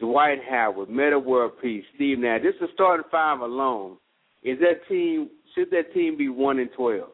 Dwight 0.01 0.39
Howard, 0.49 0.89
Metta 0.91 1.19
World 1.19 1.53
Peace, 1.63 1.85
Steve 1.95 2.19
Nash, 2.19 2.43
just 2.43 2.59
the 2.61 2.69
starting 2.75 3.07
five 3.11 3.41
alone, 3.41 3.97
is 4.43 4.59
that 4.61 4.87
team? 4.89 5.31
Should 5.55 5.71
that 5.71 5.93
team 5.95 6.17
be 6.17 6.29
one 6.29 6.59
and 6.59 6.71
twelve? 6.77 7.11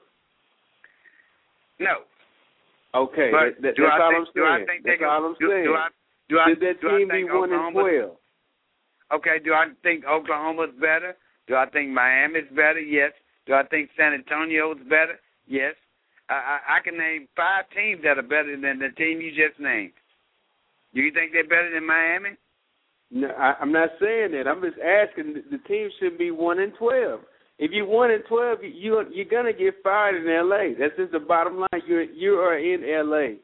No. 1.79 2.05
Okay, 2.95 3.31
But 3.33 3.61
that, 3.61 3.63
that, 3.63 3.77
do 3.77 3.83
that's 3.83 3.99
I 3.99 4.05
all 4.05 4.11
think, 4.13 4.29
I'm 4.29 4.35
do 4.35 4.45
I 4.45 4.57
saying. 4.57 4.67
think 4.69 4.87
that's 4.87 5.03
all 5.11 5.25
I'm 5.27 5.35
do, 5.41 5.49
saying. 5.51 5.65
do 5.65 5.75
I 5.75 5.89
do 6.29 6.39
I 6.39 6.45
Should 6.51 6.61
that 6.61 6.81
do 6.81 6.89
I 6.89 6.99
team 6.99 7.09
be 7.09 7.15
think 7.27 7.33
one 7.35 7.53
and 7.53 7.73
twelve? 7.75 8.17
Okay, 9.13 9.37
do 9.45 9.53
I 9.53 9.67
think 9.83 10.05
Oklahoma's 10.07 10.71
better? 10.81 11.17
Do 11.47 11.57
I 11.57 11.67
think 11.67 11.91
Miami's 11.91 12.49
better? 12.51 12.81
Yes. 12.81 13.13
Do 13.47 13.55
I 13.55 13.63
think 13.65 13.91
San 13.97 14.15
Antonio's 14.15 14.79
better? 14.89 15.19
Yes. 15.47 15.75
I, 16.31 16.79
I, 16.79 16.81
can 16.83 16.97
name 16.97 17.29
five 17.37 17.65
teams 17.77 18.03
that 18.03 18.17
are 18.17 18.23
better 18.23 18.57
than 18.59 18.79
the 18.79 18.89
team 18.97 19.21
you 19.21 19.31
just 19.31 19.61
named. 19.61 19.93
Do 20.95 21.03
you 21.03 21.13
think 21.13 21.33
they're 21.33 21.45
better 21.45 21.71
than 21.75 21.87
Miami? 21.87 22.31
No, 23.11 23.29
I, 23.29 23.55
I'm 23.61 23.73
not 23.73 23.91
saying 24.01 24.33
that. 24.33 24.49
I'm 24.49 24.63
just 24.63 24.79
asking. 24.81 25.35
The, 25.51 25.59
team 25.69 25.91
should 26.01 26.17
be 26.17 26.31
one 26.31 26.61
and 26.61 26.73
twelve. 26.79 27.21
If 27.59 27.73
you 27.73 27.85
one 27.85 28.11
and 28.11 28.25
twelve, 28.27 28.63
you 28.63 28.71
you're, 28.71 29.13
you're 29.13 29.27
gonna 29.27 29.53
get 29.53 29.75
fired 29.83 30.17
in 30.17 30.33
L.A. 30.33 30.75
That's 30.79 30.97
just 30.97 31.13
the 31.13 31.21
bottom 31.21 31.59
line. 31.61 31.83
You're 31.87 32.05
you 32.05 32.37
are 32.37 32.57
in 32.57 32.83
L.A. 32.83 33.37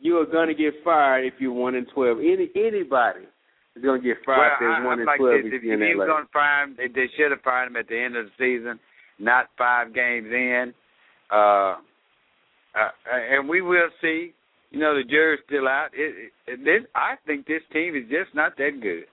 You 0.00 0.18
are 0.18 0.26
gonna 0.26 0.54
get 0.54 0.74
fired 0.82 1.24
if 1.24 1.34
you're 1.38 1.52
one 1.52 1.76
and 1.76 1.86
twelve. 1.94 2.18
Any 2.18 2.50
anybody 2.56 3.26
is 3.78 3.84
gonna 3.84 4.02
get 4.02 4.18
fired 4.26 4.52
if 4.52 4.60
well, 4.60 4.70
they're 4.70 4.82
I, 4.82 4.84
one 4.84 4.92
I'm 4.94 4.98
and 5.00 5.06
like 5.06 5.18
twelve 5.18 5.42
this. 5.42 5.52
if 5.54 5.54
If, 5.54 5.62
you're 5.62 5.74
if 5.74 5.80
in 5.82 5.88
you 5.88 5.98
were 5.98 6.04
L.A. 6.04 6.12
going 6.14 6.26
to 6.26 6.32
fire 6.32 6.64
him, 6.64 6.74
they, 6.76 6.88
they 6.88 7.06
should 7.16 7.30
have 7.30 7.40
fired 7.42 7.68
him 7.68 7.76
at 7.76 7.88
the 7.88 7.98
end 7.98 8.16
of 8.16 8.26
the 8.26 8.34
season, 8.38 8.78
not 9.18 9.46
five 9.56 9.94
games 9.94 10.28
in. 10.32 10.74
Uh, 11.30 11.76
uh, 12.74 12.90
and 13.10 13.48
we 13.48 13.60
will 13.62 13.88
see. 14.00 14.32
You 14.70 14.80
know, 14.80 14.94
the 14.94 15.02
jury's 15.04 15.40
still 15.46 15.66
out. 15.66 15.88
It, 15.94 16.30
it, 16.46 16.58
this, 16.62 16.86
I 16.94 17.14
think 17.26 17.46
this 17.46 17.62
team 17.72 17.96
is 17.96 18.04
just 18.10 18.34
not 18.34 18.56
that 18.58 18.80
good. 18.82 19.04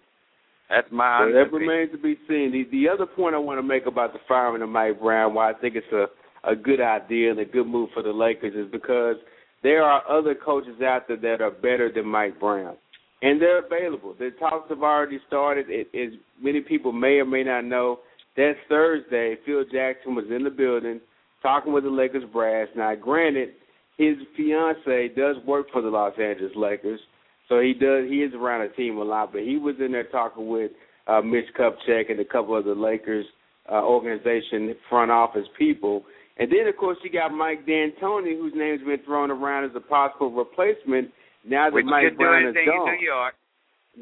That's 0.69 0.87
my 0.91 1.21
Well, 1.21 1.31
that 1.33 1.41
opinion. 1.47 1.69
remains 1.69 1.91
to 1.91 1.97
be 1.97 2.17
seen. 2.27 2.51
The, 2.51 2.67
the 2.71 2.89
other 2.89 3.05
point 3.05 3.35
I 3.35 3.37
want 3.37 3.59
to 3.59 3.63
make 3.63 3.85
about 3.85 4.11
the 4.11 4.19
firing 4.27 4.61
of 4.61 4.69
Mike 4.69 4.99
Brown, 4.99 5.33
why 5.33 5.51
I 5.51 5.53
think 5.53 5.75
it's 5.75 5.87
a, 5.93 6.07
a 6.49 6.55
good 6.57 6.81
idea 6.81 7.31
and 7.31 7.39
a 7.39 7.45
good 7.45 7.67
move 7.67 7.89
for 7.93 8.03
the 8.03 8.11
Lakers, 8.11 8.53
is 8.53 8.69
because 8.69 9.15
there 9.63 9.81
are 9.83 10.03
other 10.11 10.35
coaches 10.35 10.81
out 10.81 11.07
there 11.07 11.17
that 11.17 11.41
are 11.41 11.51
better 11.51 11.89
than 11.93 12.05
Mike 12.05 12.37
Brown, 12.39 12.75
and 13.21 13.41
they're 13.41 13.65
available. 13.65 14.15
The 14.17 14.31
talks 14.39 14.69
have 14.69 14.83
already 14.83 15.19
started. 15.27 15.67
It, 15.69 15.87
as 15.95 16.17
many 16.41 16.61
people 16.61 16.91
may 16.91 17.19
or 17.19 17.25
may 17.25 17.43
not 17.43 17.65
know, 17.65 17.99
that 18.35 18.53
Thursday, 18.67 19.37
Phil 19.45 19.63
Jackson 19.71 20.15
was 20.15 20.25
in 20.29 20.43
the 20.43 20.49
building 20.49 20.99
talking 21.41 21.73
with 21.73 21.83
the 21.83 21.89
Lakers 21.89 22.23
brass. 22.33 22.67
Now, 22.75 22.95
granted, 22.95 23.49
his 23.97 24.15
fiance 24.35 25.09
does 25.15 25.37
work 25.45 25.67
for 25.71 25.81
the 25.81 25.89
Los 25.89 26.13
Angeles 26.19 26.51
Lakers, 26.55 26.99
so 27.47 27.59
he 27.59 27.73
does. 27.73 28.09
He 28.09 28.17
is 28.17 28.33
around 28.33 28.67
the 28.67 28.75
team 28.75 28.97
a 28.97 29.03
lot, 29.03 29.31
but 29.31 29.41
he 29.41 29.57
was 29.57 29.75
in 29.79 29.91
there 29.91 30.07
talking 30.07 30.49
with 30.49 30.71
uh, 31.07 31.21
Mitch 31.21 31.45
Kupchak 31.57 32.09
and 32.09 32.19
a 32.19 32.25
couple 32.25 32.57
of 32.57 32.65
the 32.65 32.73
Lakers 32.73 33.25
uh, 33.71 33.83
organization 33.83 34.75
front 34.89 35.11
office 35.11 35.45
people. 35.57 36.03
And 36.37 36.51
then, 36.51 36.67
of 36.67 36.75
course, 36.75 36.97
you 37.03 37.09
got 37.09 37.31
Mike 37.31 37.65
D'Antoni, 37.65 38.37
whose 38.37 38.53
name's 38.55 38.81
been 38.81 38.99
thrown 39.05 39.31
around 39.31 39.65
as 39.65 39.71
a 39.75 39.79
possible 39.79 40.31
replacement 40.31 41.11
now 41.47 41.65
that 41.69 41.73
Which 41.73 41.85
Mike 41.85 42.03
could 42.09 42.17
do 42.17 42.25
Brown 42.25 42.43
is 42.43 42.55
anything 42.55 42.73
in 42.73 42.79
gone. 42.79 42.95
New 42.95 43.05
York. 43.05 43.33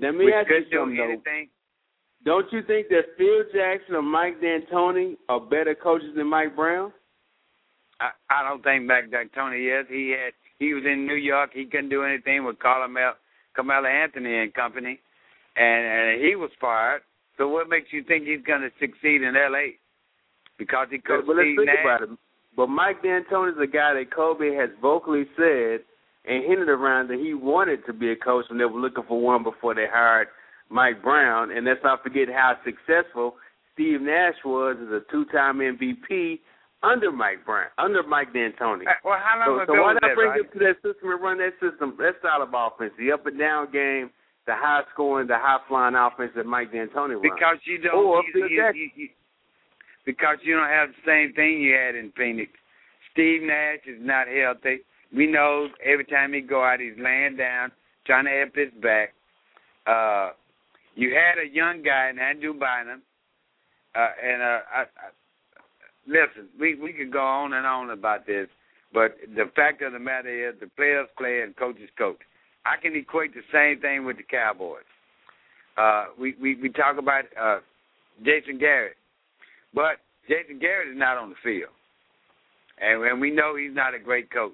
Let 0.02 0.16
me 0.16 0.26
Which 0.26 0.34
ask 0.34 0.50
you 0.50 0.56
could 0.62 0.72
do 0.72 0.78
something, 0.80 0.98
though. 0.98 1.04
anything. 1.04 1.50
Don't 2.26 2.52
you 2.54 2.62
think 2.64 2.88
that 2.88 3.04
Phil 3.18 3.44
Jackson 3.54 3.96
or 3.96 4.02
Mike 4.02 4.40
D'Antoni 4.42 5.18
are 5.28 5.42
better 5.42 5.76
coaches 5.76 6.16
than 6.16 6.28
Mike 6.28 6.56
Brown? 6.56 6.94
I, 8.00 8.12
I 8.30 8.48
don't 8.48 8.64
think 8.64 8.86
Mike 8.86 9.12
D'Antoni 9.12 9.68
is. 9.82 9.86
He 9.90 10.12
had 10.12 10.34
he 10.60 10.74
was 10.74 10.84
in 10.86 11.06
New 11.06 11.16
York. 11.16 11.52
He 11.54 11.66
couldn't 11.66 11.90
do 11.90 12.04
anything 12.04 12.46
with 12.46 12.60
Carmelo, 12.60 13.14
Carmelo 13.56 13.88
Anthony 13.88 14.40
and 14.40 14.54
company, 14.54 15.00
and, 15.58 15.86
and 15.86 16.22
he 16.24 16.36
was 16.36 16.50
fired. 16.62 17.02
So 17.38 17.50
what 17.50 17.68
makes 17.68 17.92
you 17.92 18.04
think 18.04 18.26
he's 18.26 18.44
going 18.46 18.62
to 18.62 18.70
succeed 18.80 19.22
in 19.22 19.36
L.A. 19.36 19.76
Because 20.58 20.88
he 20.92 21.00
coached 21.00 21.28
but 21.28 21.36
let's 21.36 21.48
Steve 21.48 21.58
think 21.58 21.68
Nash. 21.68 21.84
about 21.84 22.02
it. 22.04 22.10
But 22.56 22.68
Mike 22.68 23.02
D'Antoni 23.04 23.52
is 23.52 23.58
a 23.62 23.68
guy 23.68 23.94
that 23.96 24.14
Kobe 24.16 24.54
has 24.56 24.70
vocally 24.82 25.26
said 25.36 25.82
and 26.26 26.44
hinted 26.44 26.70
around 26.70 27.10
that 27.10 27.20
he 27.20 27.34
wanted 27.34 27.86
to 27.86 27.94
be 27.94 28.12
a 28.12 28.16
coach 28.16 28.46
when 28.50 28.58
they 28.58 28.66
were 28.66 28.80
looking 28.80 29.04
for 29.08 29.20
one 29.20 29.44
before 29.44 29.76
they 29.76 29.86
hired 29.92 30.28
Mike 30.70 31.02
Brown. 31.04 31.52
And 31.52 31.66
let's 31.66 31.84
not 31.84 32.04
forget 32.04 32.28
how 32.30 32.56
successful 32.64 33.36
Steve 33.74 34.02
Nash 34.02 34.36
was 34.46 34.78
as 34.82 34.90
a 34.90 35.02
two-time 35.12 35.58
MVP 35.58 36.40
under 36.84 37.12
Mike 37.12 37.46
Brown, 37.46 37.68
under 37.78 38.04
Mike 38.04 38.34
D'Antoni. 38.34 38.84
Well, 39.04 39.20
how 39.20 39.40
long 39.40 39.58
So, 39.58 39.64
ago 39.64 39.74
so 39.76 39.82
why 39.82 39.94
was 39.94 40.00
not 40.02 40.10
that, 40.10 40.16
bring 40.16 40.30
right? 40.30 40.40
him 40.40 40.48
to 40.54 40.60
that 40.60 40.76
system 40.84 41.12
and 41.12 41.22
run 41.22 41.38
that 41.40 41.56
system, 41.60 41.96
that 42.00 42.20
style 42.20 42.42
of 42.44 42.52
offense, 42.54 42.92
the 43.00 43.12
up 43.12 43.26
and 43.26 43.40
down 43.40 43.72
game, 43.72 44.12
the 44.46 44.54
high 44.56 44.84
scoring, 44.94 45.28
the 45.28 45.40
high 45.40 45.60
flying 45.68 45.96
offense 45.96 46.32
that 46.36 46.46
Mike 46.46 46.72
D'Antoni 46.72 47.16
runs? 47.16 47.24
Because 47.24 47.58
you 47.64 47.80
don't. 47.80 47.96
Or 47.96 48.24
you, 48.36 48.48
you, 48.48 48.72
you, 48.76 48.90
you, 48.96 49.10
because 50.06 50.38
you 50.44 50.56
don't 50.56 50.70
have 50.70 50.90
the 50.90 51.04
same 51.08 51.34
thing 51.34 51.62
you 51.62 51.74
had 51.74 51.96
in 51.96 52.12
Phoenix. 52.16 52.52
Steve 53.12 53.44
Nash 53.44 53.88
is 53.88 54.00
not 54.02 54.28
healthy. 54.28 54.84
We 55.16 55.28
know 55.28 55.68
every 55.84 56.06
time 56.06 56.34
he 56.34 56.42
go 56.42 56.64
out, 56.64 56.80
he's 56.80 56.98
laying 56.98 57.38
down, 57.38 57.72
trying 58.06 58.26
to 58.26 58.32
help 58.32 58.56
his 58.56 58.82
back. 58.82 59.14
Uh, 59.86 60.32
you 60.96 61.14
had 61.14 61.40
a 61.42 61.54
young 61.54 61.84
guy 61.84 62.10
in 62.10 62.20
Andrew 62.20 62.54
Bynum, 62.54 63.02
uh, 63.96 64.08
and 64.24 64.42
uh, 64.42 64.60
I, 64.74 64.82
I, 64.82 65.10
listen, 66.08 66.50
we 66.60 66.76
we 66.76 66.94
could 66.94 67.12
go 67.12 67.24
on 67.24 67.54
and 67.54 67.66
on 67.66 67.92
about 67.92 68.26
this, 68.26 68.48
but 68.94 69.18
the 69.36 69.52
fact 69.56 69.82
of 69.82 69.94
the 69.94 70.00
matter 70.00 70.50
is, 70.50 70.56
the 70.60 70.68
players 70.76 71.08
play 71.18 71.42
and 71.42 71.56
coaches 71.56 71.90
coach. 71.98 72.18
I 72.66 72.82
can 72.82 72.96
equate 72.96 73.34
the 73.34 73.42
same 73.52 73.82
thing 73.82 74.06
with 74.06 74.18
the 74.18 74.24
Cowboys. 74.24 74.84
Uh, 75.78 76.06
we, 76.20 76.36
we 76.42 76.56
we 76.56 76.70
talk 76.70 76.98
about 76.98 77.26
uh, 77.40 77.60
Jason 78.24 78.58
Garrett, 78.58 78.96
but 79.74 79.98
Jason 80.28 80.60
Garrett 80.60 80.90
is 80.90 80.98
not 80.98 81.18
on 81.18 81.30
the 81.30 81.36
field, 81.44 81.74
and, 82.80 83.04
and 83.04 83.20
we 83.20 83.32
know 83.32 83.56
he's 83.56 83.76
not 83.76 83.94
a 83.94 84.00
great 84.00 84.32
coach. 84.32 84.54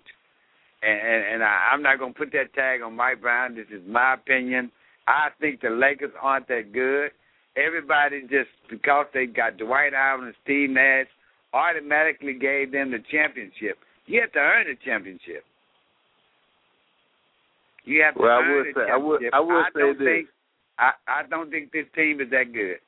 And 0.81 0.99
and, 0.99 1.23
and 1.35 1.43
I, 1.43 1.71
I'm 1.73 1.81
not 1.81 1.99
going 1.99 2.13
to 2.13 2.17
put 2.19 2.31
that 2.31 2.53
tag 2.53 2.81
on 2.81 2.95
Mike 2.95 3.21
Brown. 3.21 3.55
This 3.55 3.67
is 3.71 3.81
my 3.87 4.13
opinion. 4.15 4.71
I 5.07 5.29
think 5.41 5.61
the 5.61 5.69
Lakers 5.69 6.11
aren't 6.21 6.47
that 6.47 6.71
good. 6.73 7.11
Everybody 7.57 8.21
just 8.21 8.49
because 8.69 9.07
they 9.13 9.25
got 9.25 9.57
Dwight 9.57 9.93
Howard 9.93 10.23
and 10.25 10.35
Steve 10.43 10.69
Nash 10.69 11.07
automatically 11.53 12.33
gave 12.39 12.71
them 12.71 12.91
the 12.91 12.99
championship. 13.11 13.77
You 14.05 14.21
have 14.21 14.31
to 14.33 14.39
earn 14.39 14.67
the 14.67 14.75
championship. 14.85 15.43
You 17.85 18.01
have 18.03 18.15
to 18.15 18.21
Well, 18.21 18.37
I 18.37 18.41
earn 18.41 18.55
would 18.57 18.65
the 18.75 18.79
say- 18.85 18.91
I 18.91 18.97
would- 18.97 19.21
championship. 19.21 19.33
I 19.33 19.39
would 19.39 19.65
say 19.73 19.79
don't 19.79 19.97
this. 19.99 20.05
think 20.07 20.27
I, 20.77 20.91
I 21.07 21.23
don't 21.29 21.49
think 21.51 21.71
this 21.73 21.85
team 21.95 22.21
is 22.21 22.29
that 22.29 22.53
good. 22.53 22.79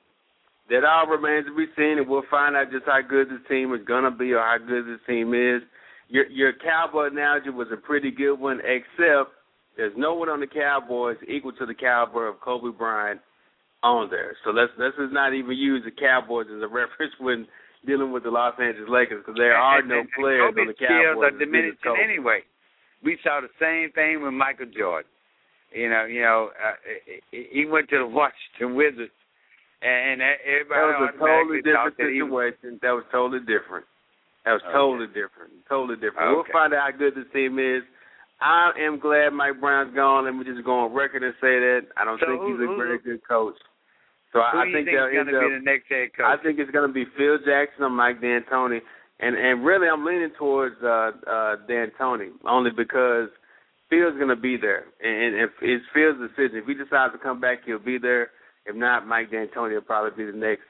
that 0.69 0.85
all 0.85 1.07
remains 1.07 1.45
to 1.47 1.53
be 1.55 1.65
seen, 1.75 1.97
and 1.97 2.07
we'll 2.07 2.23
find 2.31 2.55
out 2.55 2.71
just 2.71 2.85
how 2.85 3.01
good 3.01 3.27
this 3.29 3.41
team 3.49 3.73
is 3.73 3.83
gonna 3.83 4.11
be 4.11 4.31
or 4.31 4.39
how 4.39 4.57
good 4.57 4.85
this 4.87 5.01
team 5.05 5.33
is. 5.33 5.61
Your 6.11 6.27
your 6.27 6.51
Cowboy 6.53 7.07
analogy 7.07 7.49
was 7.49 7.67
a 7.71 7.77
pretty 7.77 8.11
good 8.11 8.35
one, 8.35 8.59
except 8.65 9.31
there's 9.77 9.93
no 9.95 10.13
one 10.13 10.27
on 10.29 10.39
the 10.41 10.47
Cowboys 10.47 11.17
equal 11.27 11.53
to 11.53 11.65
the 11.65 11.73
caliber 11.73 12.27
of 12.27 12.39
Kobe 12.41 12.75
Bryant 12.77 13.21
on 13.81 14.09
there. 14.11 14.35
So 14.43 14.51
let's 14.51 14.71
let's 14.77 14.95
just 14.97 15.13
not 15.13 15.33
even 15.33 15.55
use 15.57 15.83
the 15.85 15.91
Cowboys 15.91 16.47
as 16.53 16.61
a 16.61 16.67
reference 16.79 17.13
when 17.19 17.47
dealing 17.87 18.11
with 18.11 18.23
the 18.23 18.29
Los 18.29 18.53
Angeles 18.61 18.89
Lakers, 18.89 19.23
because 19.25 19.37
there 19.39 19.55
are 19.55 19.79
And- 19.79 19.87
no 19.89 19.95
and- 19.99 20.09
and 20.09 20.11
players 20.19 20.53
on 20.59 20.67
the 20.67 20.73
Cowboys. 20.73 21.17
are 21.17 21.25
as 21.27 21.31
big 21.31 21.33
as 21.33 21.39
diminishing 21.47 21.97
anyway. 22.03 22.39
We 23.03 23.17
saw 23.23 23.39
the 23.41 23.49
same 23.59 23.89
thing 23.93 24.21
with 24.21 24.33
Michael 24.33 24.67
Jordan. 24.67 25.09
You 25.73 25.89
know, 25.89 26.03
you 26.05 26.21
know, 26.21 26.51
uh, 26.61 26.75
he 27.31 27.65
went 27.65 27.89
to 27.89 27.97
the 27.99 28.05
Washington 28.19 28.75
Wizards, 28.75 29.15
and, 29.81 30.21
and 30.21 30.37
everybody 30.45 30.91
That 30.91 30.99
was 30.99 31.09
a 31.15 31.17
totally 31.17 31.61
different 31.63 31.95
thought 31.95 31.97
that 31.97 32.11
he 32.11 32.21
was- 32.21 32.53
situation. 32.59 32.79
That 32.83 32.91
was 32.91 33.05
totally 33.11 33.39
different. 33.47 33.85
That 34.45 34.53
was 34.53 34.61
Okay. 34.63 34.73
totally 34.73 35.07
different. 35.07 35.53
Totally 35.69 35.97
different. 35.97 36.31
We'll 36.35 36.43
find 36.51 36.73
out 36.73 36.91
how 36.91 36.97
good 36.97 37.15
this 37.15 37.29
team 37.31 37.59
is. 37.59 37.83
I 38.41 38.71
am 38.79 38.97
glad 38.97 39.33
Mike 39.33 39.59
Brown's 39.61 39.93
gone. 39.93 40.25
Let 40.25 40.33
me 40.33 40.43
just 40.43 40.63
go 40.65 40.79
on 40.79 40.93
record 40.93 41.21
and 41.21 41.33
say 41.39 41.59
that. 41.59 41.87
I 41.95 42.05
don't 42.05 42.19
So 42.19 42.25
think 42.25 42.41
who- 42.41 42.57
he's 42.57 42.69
a 42.69 42.75
very 42.75 42.97
good 42.97 43.21
coach. 43.27 43.57
So 44.33 44.39
I, 44.39 44.61
I 44.61 44.71
think 44.71 44.87
going 44.89 45.25
to 45.27 45.39
be 45.39 45.49
the 45.55 45.59
next 45.61 45.87
head 45.89 46.13
coach? 46.15 46.25
I 46.25 46.37
think 46.41 46.57
it's 46.57 46.71
going 46.71 46.87
to 46.87 46.93
be 46.93 47.05
Phil 47.17 47.37
Jackson 47.45 47.83
or 47.83 47.89
Mike 47.89 48.21
D'Antoni, 48.21 48.81
and 49.19 49.35
and 49.35 49.65
really 49.65 49.89
I'm 49.89 50.05
leaning 50.05 50.31
towards 50.39 50.81
uh, 50.81 51.11
uh, 51.27 51.55
D'Antoni 51.67 52.31
only 52.45 52.71
because 52.71 53.27
Phil's 53.89 54.15
going 54.15 54.29
to 54.29 54.37
be 54.37 54.55
there, 54.55 54.85
and 55.03 55.35
if 55.35 55.51
it's 55.61 55.83
Phil's 55.93 56.15
decision. 56.17 56.59
If 56.59 56.65
he 56.65 56.73
decides 56.75 57.11
to 57.11 57.19
come 57.19 57.41
back, 57.41 57.65
he'll 57.65 57.77
be 57.77 57.97
there. 57.97 58.31
If 58.65 58.73
not, 58.75 59.05
Mike 59.05 59.31
D'Antoni 59.31 59.73
will 59.73 59.81
probably 59.81 60.15
be 60.25 60.31
the 60.31 60.37
next 60.37 60.63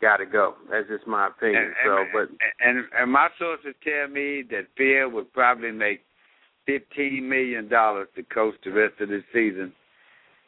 guy 0.00 0.16
to 0.16 0.26
go. 0.26 0.54
That's 0.70 0.88
just 0.88 1.06
my 1.06 1.28
opinion. 1.28 1.64
And, 1.64 1.74
so, 1.84 2.04
but 2.12 2.28
and 2.60 2.84
and 2.98 3.12
my 3.12 3.28
sources 3.38 3.74
tell 3.82 4.08
me 4.08 4.44
that 4.50 4.66
Phil 4.76 5.10
would 5.10 5.32
probably 5.32 5.72
make 5.72 6.00
fifteen 6.66 7.28
million 7.28 7.68
dollars 7.68 8.08
to 8.16 8.22
coach 8.22 8.54
the 8.64 8.70
rest 8.70 9.00
of 9.00 9.08
the 9.08 9.22
season 9.32 9.72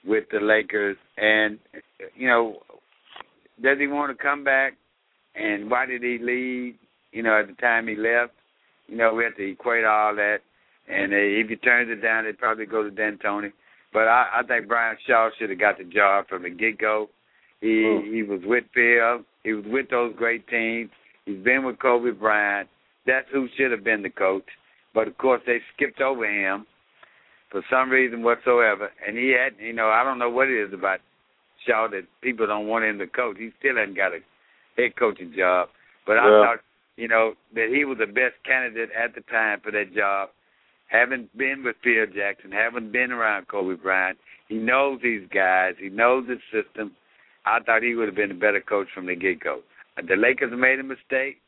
with 0.04 0.24
the 0.32 0.40
Lakers. 0.40 0.96
And 1.16 1.58
you 2.14 2.28
know, 2.28 2.62
does 3.62 3.78
he 3.78 3.86
want 3.86 4.16
to 4.16 4.22
come 4.22 4.44
back? 4.44 4.74
And 5.34 5.70
why 5.70 5.86
did 5.86 6.02
he 6.02 6.18
leave? 6.20 6.74
You 7.12 7.22
know, 7.22 7.40
at 7.40 7.48
the 7.48 7.54
time 7.54 7.86
he 7.88 7.96
left. 7.96 8.32
You 8.86 8.96
know, 8.96 9.14
we 9.14 9.24
have 9.24 9.36
to 9.36 9.50
equate 9.50 9.84
all 9.84 10.14
that. 10.16 10.38
And 10.88 11.12
uh, 11.12 11.16
if 11.16 11.48
he 11.48 11.56
turns 11.56 11.90
it 11.90 12.02
down, 12.02 12.24
they'd 12.24 12.38
probably 12.38 12.66
go 12.66 12.82
to 12.82 12.90
D'Antoni. 12.90 13.52
But 13.92 14.08
I, 14.08 14.40
I 14.40 14.42
think 14.42 14.66
Brian 14.66 14.96
Shaw 15.06 15.30
should 15.38 15.50
have 15.50 15.58
got 15.58 15.78
the 15.78 15.84
job 15.84 16.26
from 16.28 16.42
the 16.42 16.50
get 16.50 16.78
go. 16.78 17.10
He 17.60 17.66
mm. 17.66 18.12
he 18.12 18.22
was 18.22 18.40
with 18.44 18.64
Phil. 18.74 19.24
He 19.44 19.52
was 19.52 19.64
with 19.66 19.90
those 19.90 20.14
great 20.16 20.46
teams. 20.48 20.90
He's 21.24 21.42
been 21.42 21.64
with 21.64 21.78
Kobe 21.78 22.10
Bryant. 22.10 22.68
That's 23.06 23.26
who 23.32 23.48
should 23.56 23.70
have 23.70 23.84
been 23.84 24.02
the 24.02 24.10
coach. 24.10 24.44
But 24.94 25.08
of 25.08 25.16
course, 25.18 25.42
they 25.46 25.58
skipped 25.74 26.00
over 26.00 26.26
him 26.26 26.66
for 27.50 27.62
some 27.70 27.90
reason 27.90 28.22
whatsoever. 28.22 28.90
And 29.06 29.16
he 29.16 29.30
had, 29.30 29.54
you 29.62 29.72
know, 29.72 29.88
I 29.88 30.04
don't 30.04 30.18
know 30.18 30.30
what 30.30 30.48
it 30.48 30.68
is 30.68 30.72
about 30.72 31.00
Shaw 31.66 31.88
that 31.88 32.06
people 32.22 32.46
don't 32.46 32.66
want 32.66 32.84
him 32.84 32.98
to 32.98 33.06
coach. 33.06 33.36
He 33.38 33.50
still 33.58 33.76
hasn't 33.76 33.96
got 33.96 34.12
a 34.12 34.20
head 34.76 34.96
coaching 34.98 35.32
job. 35.36 35.68
But 36.06 36.18
I 36.18 36.24
thought, 36.24 36.58
you 36.96 37.08
know, 37.08 37.34
that 37.54 37.68
he 37.74 37.84
was 37.84 37.98
the 37.98 38.06
best 38.06 38.34
candidate 38.44 38.90
at 38.92 39.14
the 39.14 39.20
time 39.22 39.60
for 39.62 39.70
that 39.70 39.94
job. 39.94 40.30
Having 40.88 41.28
been 41.36 41.62
with 41.64 41.76
Phil 41.84 42.06
Jackson, 42.06 42.50
having 42.50 42.90
been 42.90 43.12
around 43.12 43.46
Kobe 43.46 43.80
Bryant, 43.80 44.18
he 44.48 44.56
knows 44.56 45.00
these 45.02 45.28
guys. 45.32 45.74
He 45.78 45.88
knows 45.88 46.26
the 46.26 46.38
system. 46.50 46.92
I 47.46 47.60
thought 47.60 47.82
he 47.82 47.94
would 47.94 48.06
have 48.06 48.16
been 48.16 48.30
a 48.30 48.34
better 48.34 48.60
coach 48.60 48.88
from 48.94 49.06
the 49.06 49.16
get 49.16 49.40
go. 49.40 49.60
The 49.96 50.16
Lakers 50.16 50.52
made 50.56 50.78
a 50.78 50.82
mistake. 50.82 51.38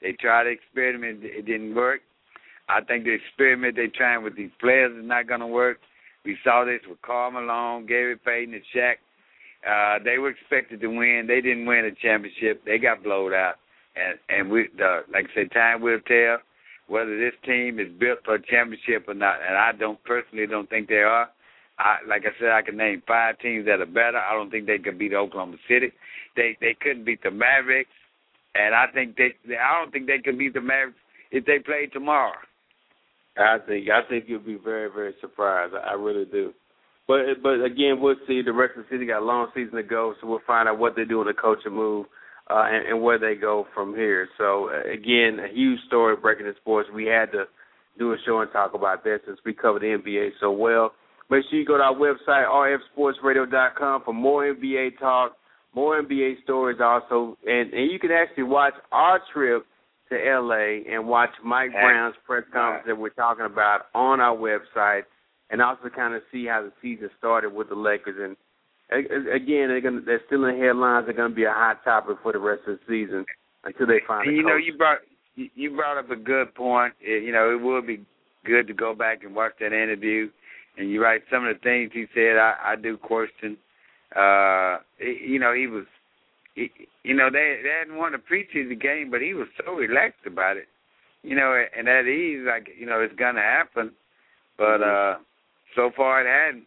They 0.00 0.12
tried 0.12 0.44
to 0.44 0.50
experiment. 0.50 1.20
It 1.22 1.46
didn't 1.46 1.74
work. 1.74 2.00
I 2.68 2.80
think 2.82 3.04
the 3.04 3.12
experiment 3.12 3.76
they're 3.76 3.88
trying 3.88 4.22
with 4.22 4.36
these 4.36 4.50
players 4.60 4.96
is 4.96 5.04
not 5.04 5.26
going 5.26 5.40
to 5.40 5.46
work. 5.46 5.78
We 6.24 6.36
saw 6.44 6.64
this 6.64 6.80
with 6.88 7.02
Karl 7.02 7.32
Malone, 7.32 7.86
Gary 7.86 8.16
Payton, 8.16 8.54
and 8.54 8.62
Shaq. 8.74 8.94
Uh, 9.66 10.02
they 10.02 10.18
were 10.18 10.30
expected 10.30 10.80
to 10.80 10.86
win. 10.86 11.26
They 11.26 11.40
didn't 11.40 11.66
win 11.66 11.84
a 11.84 11.94
championship. 11.94 12.64
They 12.64 12.78
got 12.78 13.02
blowed 13.02 13.32
out. 13.32 13.56
And 13.96 14.18
and 14.28 14.50
we, 14.50 14.68
the, 14.76 15.00
like 15.12 15.26
I 15.32 15.34
said, 15.34 15.52
time 15.52 15.82
will 15.82 16.00
tell 16.06 16.38
whether 16.86 17.18
this 17.18 17.34
team 17.44 17.78
is 17.78 17.88
built 17.98 18.20
for 18.24 18.34
a 18.34 18.42
championship 18.42 19.08
or 19.08 19.14
not. 19.14 19.36
And 19.46 19.56
I 19.56 19.72
don't 19.72 20.02
personally 20.04 20.46
don't 20.46 20.70
think 20.70 20.88
they 20.88 21.02
are. 21.02 21.28
I, 21.80 21.96
like 22.06 22.22
I 22.22 22.38
said, 22.38 22.50
I 22.50 22.62
can 22.62 22.76
name 22.76 23.02
five 23.06 23.38
teams 23.38 23.66
that 23.66 23.80
are 23.80 23.86
better. 23.86 24.18
I 24.18 24.34
don't 24.34 24.50
think 24.50 24.66
they 24.66 24.78
could 24.78 24.98
beat 24.98 25.14
Oklahoma 25.14 25.56
City. 25.68 25.92
They 26.36 26.56
they 26.60 26.76
couldn't 26.80 27.04
beat 27.04 27.22
the 27.22 27.30
Mavericks, 27.30 27.90
and 28.54 28.74
I 28.74 28.86
think 28.92 29.16
they, 29.16 29.32
I 29.56 29.80
don't 29.80 29.90
think 29.90 30.06
they 30.06 30.18
could 30.18 30.38
beat 30.38 30.54
the 30.54 30.60
Mavericks 30.60 30.98
if 31.30 31.44
they 31.46 31.58
played 31.58 31.92
tomorrow. 31.92 32.36
I 33.38 33.58
think 33.66 33.88
I 33.88 34.06
think 34.08 34.24
you'll 34.28 34.40
be 34.40 34.58
very 34.62 34.90
very 34.90 35.14
surprised. 35.20 35.74
I, 35.74 35.90
I 35.90 35.92
really 35.94 36.26
do. 36.26 36.52
But 37.08 37.42
but 37.42 37.64
again, 37.64 38.00
we'll 38.00 38.16
see. 38.28 38.42
The 38.42 38.52
rest 38.52 38.76
of 38.76 38.84
the 38.84 38.94
city 38.94 39.06
got 39.06 39.22
a 39.22 39.24
long 39.24 39.48
season 39.54 39.76
to 39.76 39.82
go, 39.82 40.14
so 40.20 40.26
we'll 40.26 40.46
find 40.46 40.68
out 40.68 40.78
what 40.78 40.96
they 40.96 41.04
do 41.04 41.20
in 41.20 41.26
the 41.26 41.34
coaching 41.34 41.72
move 41.72 42.06
uh, 42.50 42.64
and, 42.68 42.86
and 42.88 43.02
where 43.02 43.18
they 43.18 43.34
go 43.34 43.66
from 43.74 43.94
here. 43.94 44.28
So 44.38 44.70
uh, 44.70 44.92
again, 44.92 45.38
a 45.40 45.52
huge 45.52 45.80
story 45.86 46.16
breaking 46.16 46.46
in 46.46 46.54
sports. 46.60 46.88
We 46.94 47.06
had 47.06 47.32
to 47.32 47.44
do 47.98 48.12
a 48.12 48.16
show 48.26 48.40
and 48.40 48.52
talk 48.52 48.74
about 48.74 49.02
that 49.04 49.20
since 49.26 49.38
we 49.44 49.54
covered 49.54 49.82
the 49.82 49.98
NBA 49.98 50.30
so 50.40 50.50
well. 50.50 50.92
Make 51.30 51.44
sure 51.48 51.58
you 51.58 51.64
go 51.64 51.76
to 51.76 51.84
our 51.84 51.94
website, 51.94 52.46
rfsportsradio.com, 52.98 54.02
for 54.04 54.12
more 54.12 54.52
NBA 54.52 54.98
talk, 54.98 55.32
more 55.74 56.02
NBA 56.02 56.42
stories 56.42 56.78
also. 56.82 57.38
And, 57.46 57.72
and 57.72 57.90
you 57.90 58.00
can 58.00 58.10
actually 58.10 58.44
watch 58.44 58.74
our 58.90 59.20
trip 59.32 59.64
to 60.10 60.16
LA 60.16 60.82
and 60.92 61.06
watch 61.06 61.30
Mike 61.44 61.70
Brown's 61.70 62.16
press 62.26 62.42
conference 62.52 62.84
that 62.86 62.98
we're 62.98 63.10
talking 63.10 63.46
about 63.46 63.82
on 63.94 64.20
our 64.20 64.36
website 64.36 65.02
and 65.50 65.62
also 65.62 65.88
kind 65.94 66.14
of 66.14 66.22
see 66.32 66.46
how 66.46 66.62
the 66.62 66.72
season 66.82 67.10
started 67.18 67.52
with 67.52 67.68
the 67.68 67.76
Lakers. 67.76 68.16
And 68.18 68.36
again, 69.28 69.68
they're 69.68 69.80
gonna 69.80 70.00
they're 70.04 70.22
still 70.26 70.44
in 70.46 70.58
headlines. 70.58 71.06
They're 71.06 71.14
going 71.14 71.30
to 71.30 71.36
be 71.36 71.44
a 71.44 71.52
hot 71.52 71.84
topic 71.84 72.16
for 72.24 72.32
the 72.32 72.40
rest 72.40 72.62
of 72.66 72.78
the 72.78 72.80
season 72.88 73.24
until 73.64 73.86
they 73.86 74.00
find. 74.06 74.26
And 74.26 74.36
you 74.36 74.42
coach. 74.42 74.50
know, 74.50 74.56
you 74.56 74.76
brought 74.76 74.98
you 75.36 75.76
brought 75.76 75.96
up 75.96 76.10
a 76.10 76.16
good 76.16 76.54
point. 76.56 76.94
It, 77.00 77.22
you 77.22 77.32
know, 77.32 77.52
it 77.52 77.62
would 77.62 77.86
be 77.86 78.04
good 78.44 78.66
to 78.66 78.74
go 78.74 78.94
back 78.94 79.22
and 79.22 79.34
watch 79.34 79.52
that 79.60 79.72
interview 79.72 80.28
and 80.76 80.90
you're 80.90 81.02
right. 81.02 81.22
Some 81.30 81.46
of 81.46 81.54
the 81.54 81.60
things 81.60 81.90
he 81.92 82.06
said, 82.14 82.36
I, 82.36 82.54
I 82.72 82.76
do 82.76 82.96
question. 82.96 83.56
Uh, 84.14 84.78
you 84.98 85.38
know, 85.38 85.54
he 85.54 85.66
was, 85.66 85.84
he, 86.54 86.70
you 87.04 87.14
know, 87.14 87.28
they 87.30 87.60
they 87.62 87.70
hadn't 87.80 87.96
won 87.96 88.14
a 88.14 88.18
preseason 88.18 88.80
game, 88.80 89.10
but 89.10 89.20
he 89.20 89.34
was 89.34 89.46
so 89.64 89.74
relaxed 89.74 90.26
about 90.26 90.56
it. 90.56 90.66
You 91.22 91.36
know, 91.36 91.62
and 91.76 91.88
at 91.88 92.06
ease, 92.06 92.44
like 92.46 92.68
you 92.78 92.86
know, 92.86 93.00
it's 93.00 93.14
gonna 93.14 93.40
happen. 93.40 93.92
But 94.58 94.78
mm-hmm. 94.78 95.20
uh, 95.20 95.22
so 95.76 95.90
far 95.96 96.22
it 96.22 96.26
hadn't, 96.26 96.66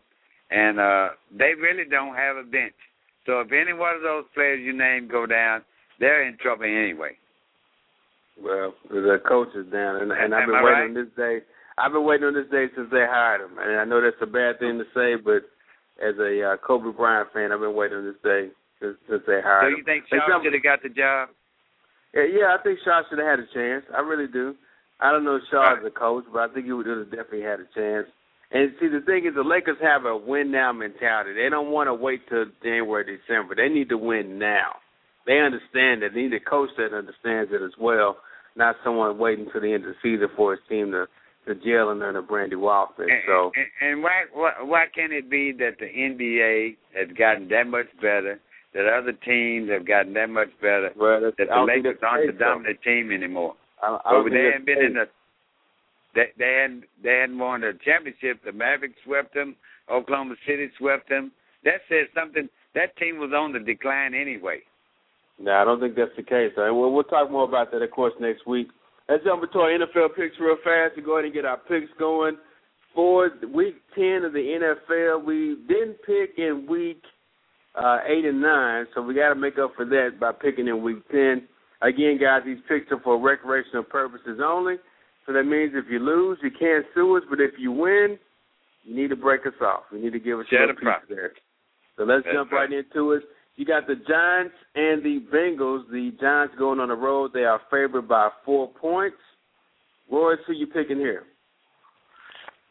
and 0.52 0.80
uh, 0.80 1.10
they 1.32 1.54
really 1.60 1.90
don't 1.90 2.16
have 2.16 2.38
a 2.38 2.44
bench. 2.44 2.76
So 3.26 3.40
if 3.42 3.52
any 3.52 3.74
one 3.74 3.96
of 3.96 4.02
those 4.02 4.26
players 4.34 4.62
you 4.64 4.78
name 4.78 5.08
go 5.10 5.26
down, 5.26 5.62
they're 6.00 6.28
in 6.28 6.38
trouble 6.38 6.66
anyway. 6.66 7.18
Well, 8.42 8.74
the 8.90 9.22
coach 9.28 9.50
is 9.56 9.72
down, 9.72 10.02
and, 10.02 10.12
and 10.12 10.34
I've 10.34 10.48
been 10.48 10.64
waiting 10.64 10.96
right? 10.96 11.06
this 11.06 11.14
day 11.16 11.40
I've 11.78 11.92
been 11.92 12.06
waiting 12.06 12.28
on 12.28 12.34
this 12.34 12.50
day 12.52 12.68
since 12.76 12.90
they 12.92 13.06
hired 13.08 13.42
him, 13.42 13.58
and 13.58 13.80
I 13.80 13.86
know 13.86 14.02
that's 14.02 14.22
a 14.22 14.30
bad 14.30 14.60
thing 14.60 14.78
to 14.78 14.86
say, 14.94 15.16
but 15.18 15.50
as 15.98 16.18
a 16.20 16.54
uh, 16.54 16.58
Kobe 16.62 16.96
Bryant 16.96 17.30
fan, 17.34 17.52
I've 17.52 17.62
been 17.62 17.76
waiting 17.76 17.98
on 17.98 18.06
this 18.06 18.22
day 18.24 18.50
since, 18.80 18.98
since 19.10 19.24
they 19.26 19.42
hired 19.42 19.74
him. 19.74 19.74
So 19.74 19.78
you 19.82 19.86
think 19.86 20.06
Shaw 20.10 20.42
should 20.42 20.54
have 20.54 20.64
got 20.64 20.84
the 20.84 20.90
job? 20.90 21.30
Yeah, 22.14 22.30
yeah, 22.30 22.48
I 22.54 22.62
think 22.62 22.80
Shaw 22.86 23.02
should 23.10 23.18
have 23.18 23.28
had 23.28 23.42
a 23.42 23.50
chance. 23.54 23.86
I 23.90 24.02
really 24.02 24.30
do. 24.30 24.54
I 25.02 25.12
don't 25.12 25.26
know 25.26 25.40
Shaw 25.50 25.78
as 25.78 25.86
a 25.86 25.90
coach, 25.90 26.26
but 26.32 26.50
I 26.50 26.54
think 26.54 26.66
he 26.66 26.74
would 26.74 26.86
have 26.86 27.10
definitely 27.10 27.42
had 27.42 27.60
a 27.60 27.68
chance. 27.74 28.08
And 28.54 28.72
see, 28.80 28.88
the 28.88 29.02
thing 29.02 29.26
is, 29.26 29.34
the 29.34 29.42
Lakers 29.42 29.82
have 29.82 30.06
a 30.06 30.16
win 30.16 30.52
now 30.52 30.72
mentality. 30.72 31.34
They 31.34 31.50
don't 31.50 31.72
want 31.72 31.88
to 31.88 31.94
wait 31.94 32.22
till 32.30 32.46
January, 32.62 33.18
December. 33.18 33.56
They 33.56 33.68
need 33.68 33.90
to 33.90 33.98
win 33.98 34.38
now. 34.38 34.78
They 35.26 35.40
understand 35.40 36.04
that. 36.04 36.14
They 36.14 36.22
need 36.22 36.34
a 36.34 36.40
coach 36.40 36.70
that 36.78 36.94
understands 36.94 37.50
it 37.52 37.66
as 37.66 37.74
well, 37.80 38.18
not 38.56 38.76
someone 38.84 39.18
waiting 39.18 39.48
till 39.52 39.62
the 39.62 39.74
end 39.74 39.86
of 39.86 39.96
the 39.96 40.02
season 40.04 40.28
for 40.38 40.52
his 40.52 40.62
team 40.70 40.92
to 40.92 41.08
the 41.46 41.56
jail 41.56 41.90
and 41.90 42.02
under 42.02 42.22
the 42.22 42.28
Brandy 42.28 42.56
Walford. 42.56 43.10
So 43.28 43.52
and, 43.56 43.92
and 43.92 44.04
why, 44.04 44.24
why 44.34 44.52
why 44.62 44.86
can't 44.94 45.14
it 45.14 45.30
be 45.30 45.52
that 45.60 45.78
the 45.80 45.86
NBA 45.86 46.78
has 46.96 47.16
gotten 47.18 47.50
that 47.50 47.68
much 47.68 47.88
better, 48.02 48.40
that 48.74 48.86
other 48.86 49.12
teams 49.12 49.70
have 49.70 49.88
gotten 49.88 50.14
that 50.14 50.30
much 50.30 50.50
better, 50.62 50.92
well, 50.96 51.20
that 51.22 51.36
the 51.38 51.66
Lakers 51.68 52.00
aren't 52.02 52.32
the 52.32 52.38
dominant 52.38 52.80
so. 52.84 52.90
team 52.90 53.12
anymore? 53.12 53.56
I, 53.82 53.98
I 54.06 54.24
but 54.24 54.32
they 54.32 54.52
hadn't 54.52 54.66
been 54.66 54.84
in 54.84 54.94
the 54.94 55.06
they 56.16 56.32
they 56.38 56.60
hadn't 56.62 56.84
they 57.04 57.20
hadn't 57.22 57.40
won 57.40 57.62
the 57.62 57.74
championship. 57.84 58.44
The 58.46 58.52
Mavericks 58.52 58.96
swept 59.06 59.34
them. 59.34 59.56
Oklahoma 59.92 60.36
City 60.48 60.70
swept 60.78 61.10
them. 61.10 61.32
That 61.64 61.82
says 61.90 62.08
something. 62.16 62.50
That 62.76 62.96
team 62.98 63.18
was 63.20 63.32
on 63.36 63.54
the 63.54 63.60
decline 63.60 64.14
anyway. 64.14 64.60
No, 65.40 65.52
I 65.52 65.66
don't 65.66 65.80
think 65.80 65.96
that's 65.96 66.16
the 66.16 66.24
case. 66.24 66.52
Well, 66.56 66.92
we'll 66.92 67.04
talk 67.04 67.32
more 67.32 67.44
about 67.44 67.72
that, 67.72 67.82
of 67.82 67.92
course, 67.92 68.14
next 68.20 68.46
week. 68.48 68.68
Let's 69.10 69.24
jump 69.24 69.44
into 69.44 69.60
our 69.60 69.70
NFL 69.70 70.16
picks 70.16 70.40
real 70.40 70.58
fast 70.64 70.96
to 70.96 71.02
go 71.02 71.14
ahead 71.14 71.26
and 71.26 71.34
get 71.34 71.46
our 71.46 71.58
picks 71.58 71.92
going. 72.00 72.38
For 72.96 73.30
week 73.54 73.76
10 73.96 74.24
of 74.24 74.34
the 74.34 74.76
NFL, 74.90 75.26
we 75.26 75.58
didn't 75.68 75.98
pick 76.06 76.38
in 76.38 76.68
week 76.70 77.02
uh, 77.76 78.00
8 78.06 78.26
and 78.26 78.42
9, 78.42 78.86
so 78.94 79.02
we 79.02 79.16
got 79.16 79.30
to 79.30 79.36
make 79.36 79.58
up 79.58 79.72
for 79.76 79.86
that 79.86 80.20
by 80.20 80.32
picking 80.32 80.68
in 80.68 80.84
week 80.84 81.08
10. 81.12 81.48
Again, 81.82 82.20
guys, 82.22 82.44
these 82.46 82.60
picks 82.70 82.92
are 82.92 83.00
for 83.04 83.20
recreational 83.20 83.84
purposes 83.84 84.40
only. 84.44 84.76
So 85.26 85.34
that 85.34 85.44
means 85.44 85.72
if 85.74 85.86
you 85.90 86.00
lose, 86.00 86.38
you 86.44 86.52
can't 86.52 86.86
sue 86.94 87.18
us, 87.18 87.24
but 87.30 87.40
if 87.42 87.52
you 87.58 87.72
win, 87.72 88.20
you 88.84 88.96
need 88.96 89.10
to 89.10 89.16
break 89.16 89.42
us 89.46 89.54
off. 89.62 89.84
You 89.92 90.00
need 90.00 90.14
to 90.14 90.20
give 90.20 90.40
us 90.40 90.46
a 90.52 90.74
piece 90.74 90.88
there. 91.10 91.32
So 91.98 92.04
let's 92.04 92.24
That's 92.26 92.36
jump 92.36 92.52
right. 92.52 92.70
right 92.70 92.74
into 92.74 93.14
it. 93.14 93.24
You 93.56 93.66
got 93.66 93.86
the 93.86 93.96
Giants 93.96 94.56
and 94.76 95.04
the 95.04 95.20
Bengals. 95.32 95.90
The 95.92 96.12
Giants 96.20 96.56
going 96.58 96.80
on 96.80 96.90
the 96.90 96.96
road. 96.96 97.32
They 97.34 97.44
are 97.44 97.62
favored 97.70 98.08
by 98.08 98.30
four 98.46 98.70
points. 98.70 99.18
Royce, 100.12 100.40
who 100.48 100.54
you 100.54 100.68
picking 100.68 100.98
here? 100.98 101.24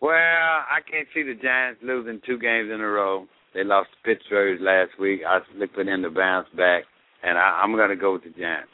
Well, 0.00 0.12
I 0.12 0.80
can't 0.90 1.06
see 1.14 1.22
the 1.22 1.40
Giants 1.40 1.80
losing 1.82 2.20
two 2.26 2.38
games 2.38 2.70
in 2.74 2.80
a 2.80 2.86
row. 2.86 3.26
They 3.54 3.62
lost 3.62 3.90
to 3.90 4.14
Pittsburgh 4.14 4.60
last 4.60 4.98
week. 4.98 5.20
I 5.26 5.38
look 5.56 5.72
for 5.74 5.84
them 5.84 6.02
to 6.02 6.10
bounce 6.10 6.48
back, 6.56 6.84
and 7.22 7.38
I, 7.38 7.60
I'm 7.62 7.72
going 7.76 7.90
to 7.90 7.96
go 7.96 8.14
with 8.14 8.24
the 8.24 8.30
Giants. 8.30 8.70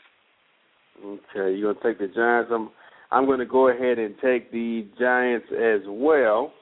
Okay, 1.05 1.55
you're 1.55 1.75
going 1.75 1.77
to 1.77 1.83
take 1.83 1.99
the 1.99 2.15
Giants. 2.15 2.51
I'm 2.53 2.71
I'm 3.11 3.27
going 3.27 3.39
to 3.39 3.47
go 3.47 3.69
ahead 3.69 3.99
and 3.99 4.15
take 4.23 4.51
the 4.53 4.87
Giants 4.99 5.47
as 5.53 5.81
well. 5.87 6.53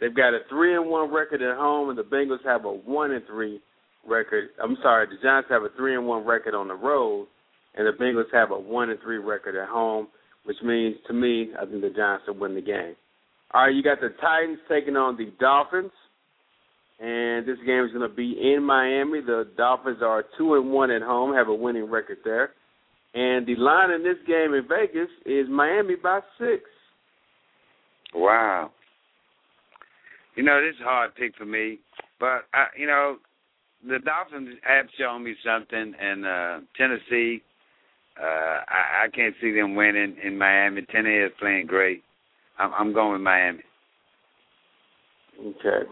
They've 0.00 0.14
got 0.14 0.34
a 0.34 0.40
three 0.48 0.74
and 0.74 0.86
one 0.86 1.12
record 1.12 1.42
at 1.42 1.56
home, 1.56 1.88
and 1.88 1.98
the 1.98 2.02
Bengals 2.02 2.44
have 2.44 2.64
a 2.64 2.72
one 2.72 3.12
and 3.12 3.24
three 3.26 3.60
record. 4.08 4.50
I'm 4.62 4.76
sorry, 4.82 5.06
the 5.06 5.22
Giants 5.22 5.48
have 5.50 5.62
a 5.62 5.68
three 5.76 5.94
and 5.94 6.06
one 6.06 6.24
record 6.24 6.54
on 6.54 6.68
the 6.68 6.74
road, 6.74 7.26
and 7.74 7.86
the 7.86 7.92
Bengals 7.92 8.32
have 8.32 8.50
a 8.50 8.58
one 8.58 8.90
and 8.90 9.00
three 9.00 9.18
record 9.18 9.56
at 9.56 9.68
home, 9.68 10.08
which 10.44 10.56
means 10.62 10.96
to 11.06 11.12
me, 11.12 11.50
I 11.60 11.64
think 11.66 11.80
the 11.80 11.90
Giants 11.90 12.24
will 12.26 12.38
win 12.38 12.54
the 12.54 12.60
game. 12.60 12.94
All 13.52 13.64
right, 13.64 13.74
you 13.74 13.82
got 13.82 14.00
the 14.00 14.10
Titans 14.20 14.58
taking 14.68 14.96
on 14.96 15.16
the 15.16 15.32
Dolphins, 15.38 15.92
and 17.00 17.46
this 17.46 17.58
game 17.64 17.84
is 17.84 17.92
going 17.92 18.08
to 18.08 18.14
be 18.14 18.36
in 18.40 18.62
Miami. 18.62 19.20
The 19.20 19.48
Dolphins 19.56 19.98
are 20.02 20.24
two 20.36 20.54
and 20.54 20.72
one 20.72 20.90
at 20.90 21.02
home, 21.02 21.34
have 21.34 21.48
a 21.48 21.54
winning 21.54 21.90
record 21.90 22.18
there, 22.24 22.50
and 23.14 23.46
the 23.46 23.54
line 23.56 23.90
in 23.90 24.02
this 24.02 24.18
game 24.26 24.54
in 24.54 24.66
Vegas 24.68 25.08
is 25.24 25.46
Miami 25.48 25.94
by 25.96 26.20
six. 26.38 26.62
Wow. 28.14 28.70
You 30.36 30.42
know, 30.42 30.60
this 30.60 30.74
is 30.74 30.80
a 30.80 30.84
hard 30.84 31.14
pick 31.14 31.36
for 31.36 31.44
me, 31.44 31.78
but 32.18 32.42
I, 32.52 32.66
you 32.76 32.86
know, 32.86 33.18
the 33.82 33.98
Dolphins 33.98 34.56
have 34.62 34.86
shown 34.98 35.24
me 35.24 35.34
something, 35.44 35.94
and 36.00 36.26
uh 36.26 36.60
Tennessee, 36.76 37.42
uh 38.20 38.60
I, 38.68 39.04
I 39.04 39.08
can't 39.14 39.34
see 39.40 39.52
them 39.52 39.74
winning 39.74 40.16
in 40.22 40.38
Miami. 40.38 40.82
Tennessee 40.82 41.26
is 41.26 41.32
playing 41.38 41.66
great. 41.66 42.02
I'm, 42.58 42.72
I'm 42.74 42.92
going 42.92 43.12
with 43.12 43.20
Miami. 43.22 43.62
Okay. 45.40 45.88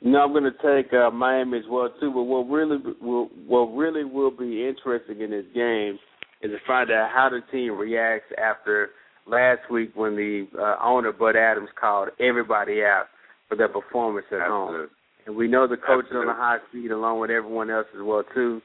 No, 0.00 0.20
I'm 0.20 0.32
going 0.32 0.44
to 0.44 0.50
take 0.52 0.92
uh, 0.92 1.10
Miami 1.10 1.58
as 1.58 1.64
well 1.68 1.90
too. 2.00 2.12
But 2.12 2.22
what 2.22 2.48
really 2.48 2.78
will 3.00 3.28
what 3.46 3.66
really 3.74 4.04
will 4.04 4.30
be 4.30 4.66
interesting 4.66 5.20
in 5.20 5.30
this 5.30 5.44
game 5.54 5.98
is 6.40 6.50
to 6.52 6.58
find 6.66 6.90
out 6.90 7.10
how 7.12 7.28
the 7.28 7.40
team 7.50 7.76
reacts 7.76 8.32
after 8.42 8.90
last 9.26 9.70
week 9.70 9.90
when 9.94 10.14
the 10.14 10.46
uh, 10.58 10.76
owner 10.82 11.12
Bud 11.12 11.36
Adams 11.36 11.68
called 11.78 12.10
everybody 12.20 12.82
out 12.82 13.06
for 13.48 13.56
their 13.56 13.68
performance 13.68 14.26
at 14.30 14.40
Absolutely. 14.40 14.76
home. 14.76 14.88
And 15.28 15.36
we 15.36 15.46
know 15.46 15.68
the 15.68 15.76
coach 15.76 16.06
is 16.06 16.16
on 16.16 16.26
the 16.26 16.32
hot 16.32 16.60
seat 16.72 16.90
along 16.90 17.20
with 17.20 17.30
everyone 17.30 17.70
else 17.70 17.86
as 17.94 18.00
well 18.02 18.24
too. 18.34 18.62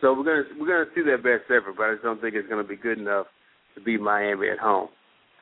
So 0.00 0.14
we're 0.14 0.24
gonna 0.24 0.58
we're 0.58 0.66
gonna 0.66 0.90
see 0.94 1.02
their 1.02 1.18
best 1.18 1.44
effort, 1.50 1.74
but 1.76 1.82
I 1.84 1.92
just 1.92 2.02
don't 2.02 2.18
think 2.18 2.34
it's 2.34 2.48
gonna 2.48 2.64
be 2.64 2.76
good 2.76 2.98
enough 2.98 3.26
to 3.74 3.82
beat 3.82 4.00
Miami 4.00 4.48
at 4.48 4.58
home. 4.58 4.88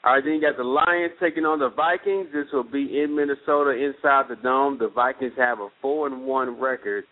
All 0.02 0.14
right, 0.14 0.24
then 0.24 0.34
you 0.34 0.40
got 0.40 0.56
the 0.56 0.64
Lions 0.64 1.12
taking 1.20 1.44
on 1.44 1.60
the 1.60 1.70
Vikings. 1.70 2.26
This 2.34 2.46
will 2.52 2.64
be 2.64 3.00
in 3.00 3.14
Minnesota 3.14 3.70
inside 3.78 4.24
the 4.28 4.34
dome. 4.42 4.76
The 4.80 4.88
Vikings 4.88 5.34
have 5.36 5.60
a 5.60 5.68
four 5.80 6.08
and 6.08 6.24
one 6.24 6.60
record 6.60 7.04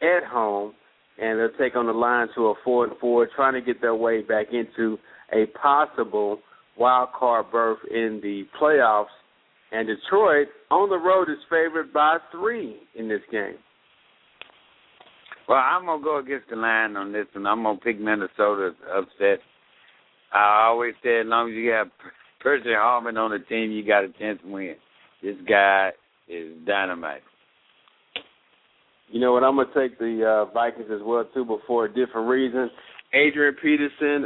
at 0.00 0.24
home, 0.24 0.72
and 1.20 1.38
they'll 1.38 1.58
take 1.58 1.76
on 1.76 1.86
the 1.86 1.92
Lions 1.92 2.30
who 2.34 2.46
are 2.46 2.56
four 2.64 2.86
and 2.86 2.96
four, 2.98 3.28
trying 3.36 3.52
to 3.52 3.60
get 3.60 3.82
their 3.82 3.94
way 3.94 4.22
back 4.22 4.46
into 4.50 4.96
a 5.30 5.44
possible 5.58 6.38
wild 6.78 7.10
card 7.18 7.46
berth 7.52 7.80
in 7.90 8.20
the 8.22 8.44
playoffs. 8.58 9.12
And 9.74 9.88
Detroit 9.88 10.46
on 10.70 10.88
the 10.88 10.96
road 10.96 11.28
is 11.28 11.42
favored 11.50 11.92
by 11.92 12.18
three 12.30 12.76
in 12.94 13.08
this 13.08 13.22
game. 13.32 13.56
Well, 15.48 15.58
I'm 15.58 15.84
gonna 15.84 16.02
go 16.02 16.18
against 16.18 16.48
the 16.48 16.56
line 16.56 16.96
on 16.96 17.12
this 17.12 17.26
one. 17.34 17.44
I'm 17.46 17.64
gonna 17.64 17.78
pick 17.78 17.98
Minnesota 17.98 18.70
upset. 18.94 19.40
I 20.32 20.66
always 20.68 20.94
say, 21.02 21.18
as 21.20 21.26
long 21.26 21.50
as 21.50 21.54
you 21.56 21.70
have 21.70 21.88
Percy 22.40 22.68
Harvin 22.68 23.18
on 23.18 23.32
the 23.32 23.40
team, 23.40 23.72
you 23.72 23.84
got 23.84 24.04
a 24.04 24.08
chance 24.18 24.38
to 24.44 24.48
win. 24.52 24.76
This 25.22 25.36
guy 25.48 25.90
is 26.28 26.52
dynamite. 26.66 27.22
You 29.08 29.20
know 29.20 29.32
what? 29.32 29.42
I'm 29.42 29.56
gonna 29.56 29.68
take 29.74 29.98
the 29.98 30.46
uh, 30.48 30.52
Vikings 30.52 30.88
as 30.92 31.00
well 31.02 31.28
too, 31.34 31.44
but 31.44 31.58
for 31.66 31.86
a 31.86 31.88
different 31.88 32.28
reason. 32.28 32.70
Adrian 33.12 33.54
Peterson, 33.60 34.24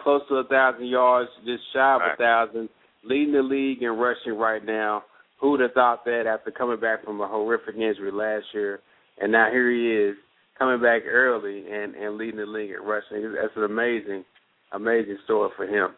close 0.00 0.22
to 0.28 0.36
a 0.36 0.44
thousand 0.44 0.86
yards, 0.86 1.30
just 1.44 1.62
shy 1.72 1.94
of 1.94 2.00
a 2.02 2.04
Right. 2.10 2.18
thousand, 2.18 2.68
leading 3.04 3.32
the 3.32 3.42
league 3.42 3.82
in 3.82 3.90
rushing 3.90 4.36
right 4.36 4.64
now. 4.64 5.04
Who 5.40 5.52
would 5.52 5.60
have 5.60 5.72
thought 5.72 6.04
that 6.04 6.24
after 6.26 6.50
coming 6.50 6.80
back 6.80 7.04
from 7.04 7.20
a 7.20 7.28
horrific 7.28 7.76
injury 7.76 8.10
last 8.10 8.46
year, 8.52 8.80
and 9.20 9.30
now 9.30 9.48
here 9.50 9.70
he 9.70 10.10
is 10.10 10.16
coming 10.58 10.82
back 10.82 11.02
early 11.08 11.64
and 11.70 11.94
and 11.94 12.16
leading 12.16 12.40
the 12.40 12.46
league 12.46 12.70
in 12.70 12.82
rushing. 12.82 13.22
That's 13.34 13.54
an 13.56 13.64
amazing, 13.64 14.24
amazing 14.72 15.18
story 15.24 15.50
for 15.56 15.66
him. 15.66 15.90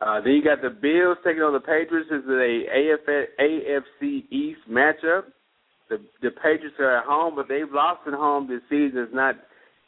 Uh, 0.00 0.20
then 0.20 0.34
you 0.34 0.44
got 0.44 0.62
the 0.62 0.70
Bills 0.70 1.18
taking 1.24 1.42
on 1.42 1.52
the 1.52 1.60
Patriots. 1.60 2.08
This 2.10 2.22
is 2.22 2.28
a 2.28 2.66
AF, 2.70 3.26
AFC 3.40 4.30
East 4.30 4.60
matchup. 4.70 5.24
The 5.88 5.98
the 6.22 6.30
Patriots 6.30 6.76
are 6.78 6.98
at 6.98 7.04
home, 7.04 7.34
but 7.34 7.48
they've 7.48 7.72
lost 7.72 8.00
at 8.06 8.12
home 8.12 8.46
this 8.46 8.60
season. 8.68 8.98
It's 9.00 9.14
not 9.14 9.36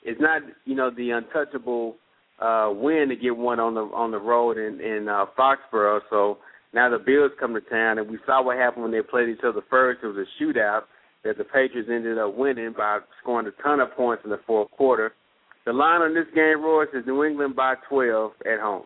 it's 0.03 0.21
not 0.21 0.43
you 0.65 0.75
know 0.75 0.91
the 0.91 1.11
untouchable 1.11 1.97
uh, 2.41 2.71
win 2.73 3.09
to 3.09 3.17
get 3.17 3.37
one 3.37 3.61
on 3.61 3.75
the 3.75 3.83
on 3.83 4.11
the 4.11 4.19
road 4.19 4.59
in 4.59 4.81
in 4.81 5.09
uh, 5.09 5.27
Foxborough. 5.39 6.01
So 6.11 6.39
now 6.73 6.89
the 6.89 6.99
Bills 6.99 7.33
come 7.39 7.55
to 7.55 7.61
town, 7.61 7.99
and 7.99 8.09
we 8.09 8.19
saw 8.27 8.43
what 8.43 8.57
happened 8.57 8.85
when 8.85 8.93
they 8.93 9.03
played 9.03 9.29
each 9.29 9.45
other 9.45 9.63
first. 9.69 10.01
It 10.03 10.07
was 10.07 10.17
a 10.17 10.43
shootout 10.43 10.83
that 11.25 11.37
the 11.37 11.45
Patriots 11.45 11.91
ended 11.93 12.19
up 12.19 12.35
winning 12.35 12.75
by 12.77 13.01
scoring 13.21 13.47
a 13.47 13.63
ton 13.63 13.81
of 13.81 13.93
points 13.97 14.23
in 14.25 14.31
the 14.31 14.41
fourth 14.47 14.71
quarter. 14.71 15.13
The 15.67 15.73
line 15.73 16.01
on 16.01 16.15
this 16.15 16.27
game, 16.35 16.63
Royce, 16.63 16.89
is 16.95 17.07
New 17.07 17.25
England 17.25 17.55
by 17.55 17.75
12 17.89 18.33
at 18.47 18.61
home. 18.61 18.85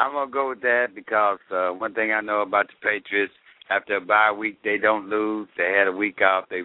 I'm 0.00 0.12
gonna 0.12 0.30
go 0.30 0.50
with 0.50 0.60
that 0.62 0.88
because 0.94 1.38
uh, 1.52 1.70
one 1.70 1.94
thing 1.94 2.12
I 2.12 2.20
know 2.20 2.42
about 2.42 2.66
the 2.68 2.74
Patriots, 2.82 3.32
after 3.70 3.96
a 3.96 4.00
bye 4.00 4.32
week, 4.36 4.58
they 4.62 4.78
don't 4.78 5.08
lose. 5.08 5.48
They 5.56 5.74
had 5.76 5.88
a 5.88 5.92
week 5.92 6.20
off. 6.22 6.44
They 6.50 6.62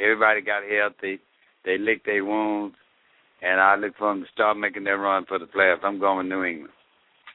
everybody 0.00 0.40
got 0.40 0.62
healthy. 0.62 1.20
They 1.64 1.78
licked 1.78 2.06
their 2.06 2.24
wounds, 2.24 2.74
and 3.42 3.60
I 3.60 3.76
look 3.76 3.96
for 3.98 4.12
them 4.12 4.22
to 4.22 4.30
start 4.32 4.56
making 4.56 4.84
their 4.84 4.98
run 4.98 5.24
for 5.26 5.38
the 5.38 5.46
playoffs. 5.46 5.84
I'm 5.84 5.98
going 5.98 6.28
New 6.28 6.44
England. 6.44 6.72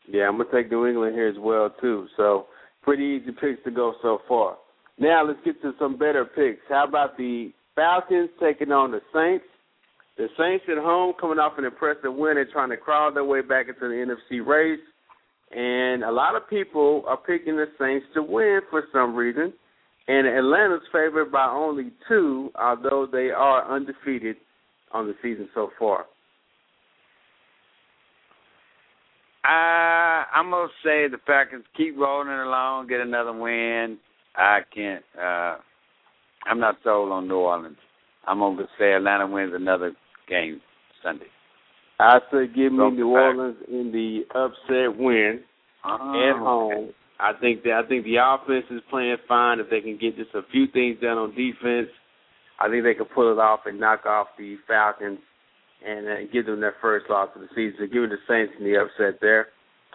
Yeah, 0.10 0.28
I'm 0.28 0.38
gonna 0.38 0.50
take 0.52 0.72
New 0.72 0.88
England 0.88 1.16
here 1.16 1.28
as 1.28 1.36
well 1.38 1.70
too. 1.82 2.08
So 2.16 2.48
pretty 2.82 3.04
easy 3.04 3.32
picks 3.32 3.64
to 3.66 3.72
go 3.72 3.94
so 4.02 4.20
far. 4.28 4.58
Now 4.98 5.26
let's 5.28 5.40
get 5.44 5.62
to 5.62 5.74
some 5.78 5.98
better 5.98 6.26
picks. 6.26 6.62
How 6.70 6.86
about 6.88 7.18
the 7.18 7.52
Falcons 7.76 8.30
taking 8.40 8.72
on 8.72 8.92
the 8.92 9.02
Saints? 9.14 9.46
The 10.18 10.28
Saints 10.38 10.66
at 10.72 10.78
home 10.82 11.14
coming 11.20 11.38
off 11.38 11.60
an 11.60 11.66
impressive 11.66 12.14
win 12.14 12.38
and 12.38 12.50
trying 12.52 12.70
to 12.70 12.78
crawl 12.78 13.14
their 13.14 13.26
way 13.26 13.42
back 13.42 13.68
into 13.68 13.82
the 13.82 13.94
NFC 13.94 14.46
race. 14.46 14.80
And 15.52 16.04
a 16.04 16.12
lot 16.12 16.36
of 16.36 16.50
people 16.50 17.04
are 17.06 17.18
picking 17.18 17.56
the 17.56 17.68
Saints 17.80 18.06
to 18.16 18.24
win 18.24 18.62
for 18.70 18.84
some 18.92 19.16
reason. 19.16 19.54
And 20.08 20.26
Atlanta's 20.26 20.88
favored 20.92 21.32
by 21.32 21.46
only 21.46 21.92
two, 22.08 22.50
although 22.60 23.08
they 23.12 23.30
are 23.30 23.70
undefeated 23.70 24.38
on 24.92 25.08
the 25.08 25.16
season 25.22 25.50
so 25.54 25.70
far. 25.78 26.06
I 29.44 30.26
I'm 30.34 30.50
gonna 30.50 30.68
say 30.84 31.08
the 31.08 31.18
Falcons 31.26 31.66
keep 31.76 31.98
rolling 31.98 32.30
along, 32.30 32.88
get 32.88 33.00
another 33.00 33.34
win. 33.34 33.98
I 34.36 34.60
can't. 34.74 35.04
uh 35.18 35.58
I'm 36.46 36.60
not 36.60 36.76
sold 36.84 37.12
on 37.12 37.28
New 37.28 37.38
Orleans. 37.38 37.78
I'm 38.28 38.40
gonna 38.40 38.68
say 38.78 38.94
Atlanta 38.94 39.28
wins 39.28 39.54
another 39.56 39.94
game 40.28 40.62
Sunday. 41.04 41.28
I 42.00 42.20
say 42.32 42.48
give 42.48 42.72
me 42.72 42.78
Go 42.78 42.90
New. 42.90 43.08
Orleans 43.08 43.58
in 43.68 43.92
the 43.92 44.22
upset 44.38 45.00
win. 45.00 45.42
Oh, 45.86 46.30
at 46.30 46.38
home. 46.38 46.90
I 47.20 47.32
think 47.40 47.64
that 47.64 47.82
I 47.84 47.88
think 47.88 48.04
the 48.04 48.18
offense 48.22 48.66
is 48.70 48.82
playing 48.90 49.18
fine. 49.28 49.60
If 49.60 49.70
they 49.70 49.82
can 49.82 49.98
get 49.98 50.18
just 50.18 50.36
a 50.36 50.42
few 50.52 50.68
things 50.68 51.00
done 51.02 51.18
on 51.18 51.30
defense, 51.32 51.90
I 52.60 52.70
think 52.70 52.84
they 52.84 52.94
can 52.94 53.06
pull 53.06 53.32
it 53.32 53.40
off 53.40 53.62
and 53.66 53.80
knock 53.80 54.06
off 54.06 54.28
the 54.38 54.58
Falcons 54.68 55.20
and 55.86 56.08
uh, 56.08 56.16
give 56.34 56.46
them 56.46 56.60
their 56.60 56.76
first 56.82 57.06
loss 57.10 57.30
of 57.36 57.42
the 57.42 57.48
season. 57.50 57.90
Me 57.92 58.08
the 58.08 58.18
Saints 58.28 58.54
in 58.58 58.66
the 58.66 58.78
upset 58.78 59.20
there. 59.22 59.48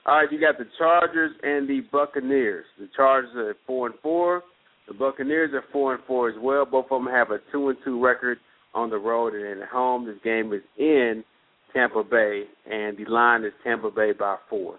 All 0.06 0.16
right, 0.16 0.32
you 0.32 0.40
got 0.40 0.58
the 0.58 0.66
Chargers 0.78 1.32
and 1.42 1.68
the 1.68 1.80
Buccaneers. 1.92 2.64
The 2.78 2.88
Chargers 2.96 3.30
are 3.36 3.50
at 3.50 3.56
four 3.66 3.86
and 3.86 3.96
four. 4.02 4.42
The 4.88 4.94
Buccaneers 4.94 5.52
are 5.54 5.64
four 5.72 5.94
and 5.94 6.04
four 6.06 6.28
as 6.28 6.36
well. 6.40 6.64
Both 6.64 6.86
of 6.90 7.02
them 7.02 7.12
have 7.12 7.30
a 7.30 7.38
two 7.52 7.68
and 7.68 7.78
two 7.84 8.02
record 8.02 8.38
on 8.74 8.90
the 8.90 8.98
road 8.98 9.34
and 9.34 9.62
at 9.62 9.68
home. 9.68 10.06
This 10.06 10.16
game 10.24 10.52
is 10.52 10.62
in 10.76 11.24
Tampa 11.72 12.02
Bay, 12.02 12.44
and 12.70 12.96
the 12.96 13.04
line 13.08 13.44
is 13.44 13.52
Tampa 13.64 13.90
Bay 13.90 14.12
by 14.12 14.36
four. 14.50 14.76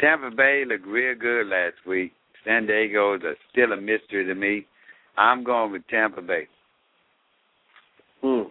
Tampa 0.00 0.30
Bay 0.34 0.64
looked 0.66 0.86
real 0.86 1.14
good 1.14 1.46
last 1.46 1.76
week. 1.86 2.12
San 2.44 2.66
Diego 2.66 3.14
is 3.14 3.22
still 3.50 3.72
a 3.72 3.76
mystery 3.76 4.24
to 4.26 4.34
me. 4.34 4.66
I'm 5.16 5.44
going 5.44 5.72
with 5.72 5.86
Tampa 5.88 6.20
Bay. 6.22 6.48
Hmm. 8.22 8.42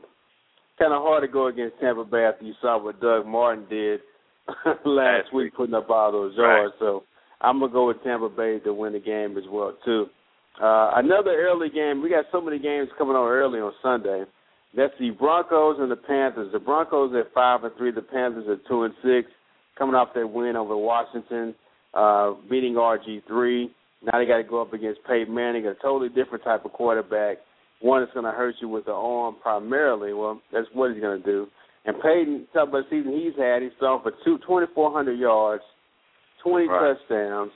Kind 0.79 0.93
of 0.93 1.01
hard 1.01 1.23
to 1.23 1.27
go 1.27 1.47
against 1.47 1.79
Tampa 1.79 2.03
Bay 2.03 2.23
after 2.25 2.45
you 2.45 2.53
saw 2.61 2.81
what 2.83 2.99
Doug 3.01 3.25
Martin 3.25 3.65
did 3.69 4.01
last 4.65 4.79
Last 4.85 5.33
week, 5.33 5.45
week. 5.45 5.55
putting 5.55 5.75
up 5.75 5.89
all 5.89 6.11
those 6.11 6.33
Right. 6.37 6.61
yards. 6.61 6.73
So 6.79 7.03
I'm 7.41 7.59
gonna 7.59 7.71
go 7.71 7.87
with 7.87 8.03
Tampa 8.03 8.29
Bay 8.29 8.59
to 8.59 8.73
win 8.73 8.93
the 8.93 8.99
game 8.99 9.37
as 9.37 9.43
well 9.49 9.73
too. 9.85 10.07
Uh, 10.61 10.91
another 10.95 11.31
early 11.31 11.69
game. 11.69 12.01
We 12.01 12.09
got 12.09 12.25
so 12.31 12.39
many 12.41 12.59
games 12.59 12.89
coming 12.97 13.15
on 13.15 13.27
early 13.27 13.59
on 13.59 13.71
Sunday. 13.81 14.23
That's 14.75 14.93
the 14.99 15.11
Broncos 15.11 15.77
and 15.79 15.89
the 15.91 15.95
Panthers. 15.95 16.51
The 16.51 16.59
Broncos 16.59 17.13
at 17.15 17.33
five 17.33 17.63
and 17.63 17.75
three. 17.77 17.91
The 17.91 18.01
Panthers 18.01 18.45
at 18.49 18.65
two 18.67 18.83
and 18.83 18.93
six. 19.03 19.27
Coming 19.77 19.95
off 19.95 20.13
their 20.13 20.27
win 20.27 20.55
over 20.55 20.77
Washington, 20.77 21.55
uh, 21.95 22.33
beating 22.49 22.73
RG 22.75 23.23
three. 23.27 23.71
Now 24.05 24.19
they 24.19 24.25
got 24.25 24.37
to 24.37 24.43
go 24.43 24.61
up 24.61 24.73
against 24.73 24.99
Peyton 25.07 25.33
Manning, 25.33 25.65
a 25.67 25.75
totally 25.75 26.09
different 26.09 26.43
type 26.43 26.65
of 26.65 26.73
quarterback. 26.73 27.37
One 27.79 28.01
that's 28.01 28.13
going 28.13 28.25
to 28.25 28.31
hurt 28.31 28.55
you 28.61 28.67
with 28.69 28.85
the 28.85 28.91
arm 28.91 29.35
primarily. 29.41 30.13
Well, 30.13 30.41
that's 30.51 30.67
what 30.73 30.91
he's 30.91 31.01
going 31.01 31.21
to 31.21 31.25
do. 31.25 31.47
And 31.85 31.95
Peyton, 32.01 32.47
talk 32.53 32.69
about 32.69 32.89
the 32.89 32.97
season 32.97 33.13
he's 33.13 33.37
had, 33.37 33.61
he's 33.61 33.71
thrown 33.79 34.01
for 34.01 34.11
two, 34.23 34.37
2,400 34.39 35.13
yards, 35.13 35.63
20 36.43 36.67
Right. 36.67 36.97
touchdowns, 36.97 37.51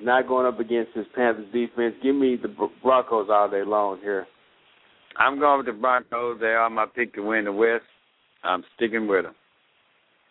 not 0.00 0.28
going 0.28 0.46
up 0.46 0.60
against 0.60 0.92
his 0.92 1.06
Panthers 1.14 1.50
defense. 1.52 1.94
Give 2.02 2.14
me 2.14 2.36
the 2.36 2.48
Broncos 2.82 3.28
all 3.30 3.48
day 3.48 3.62
long 3.64 3.98
here. 4.00 4.26
I'm 5.16 5.38
going 5.38 5.58
with 5.58 5.66
the 5.66 5.72
Broncos. 5.72 6.40
They 6.40 6.46
are 6.54 6.70
my 6.70 6.86
pick 6.86 7.14
to 7.14 7.22
win 7.22 7.44
the 7.44 7.52
West. 7.52 7.84
I'm 8.44 8.64
sticking 8.76 9.06
with 9.06 9.24
them. 9.24 9.34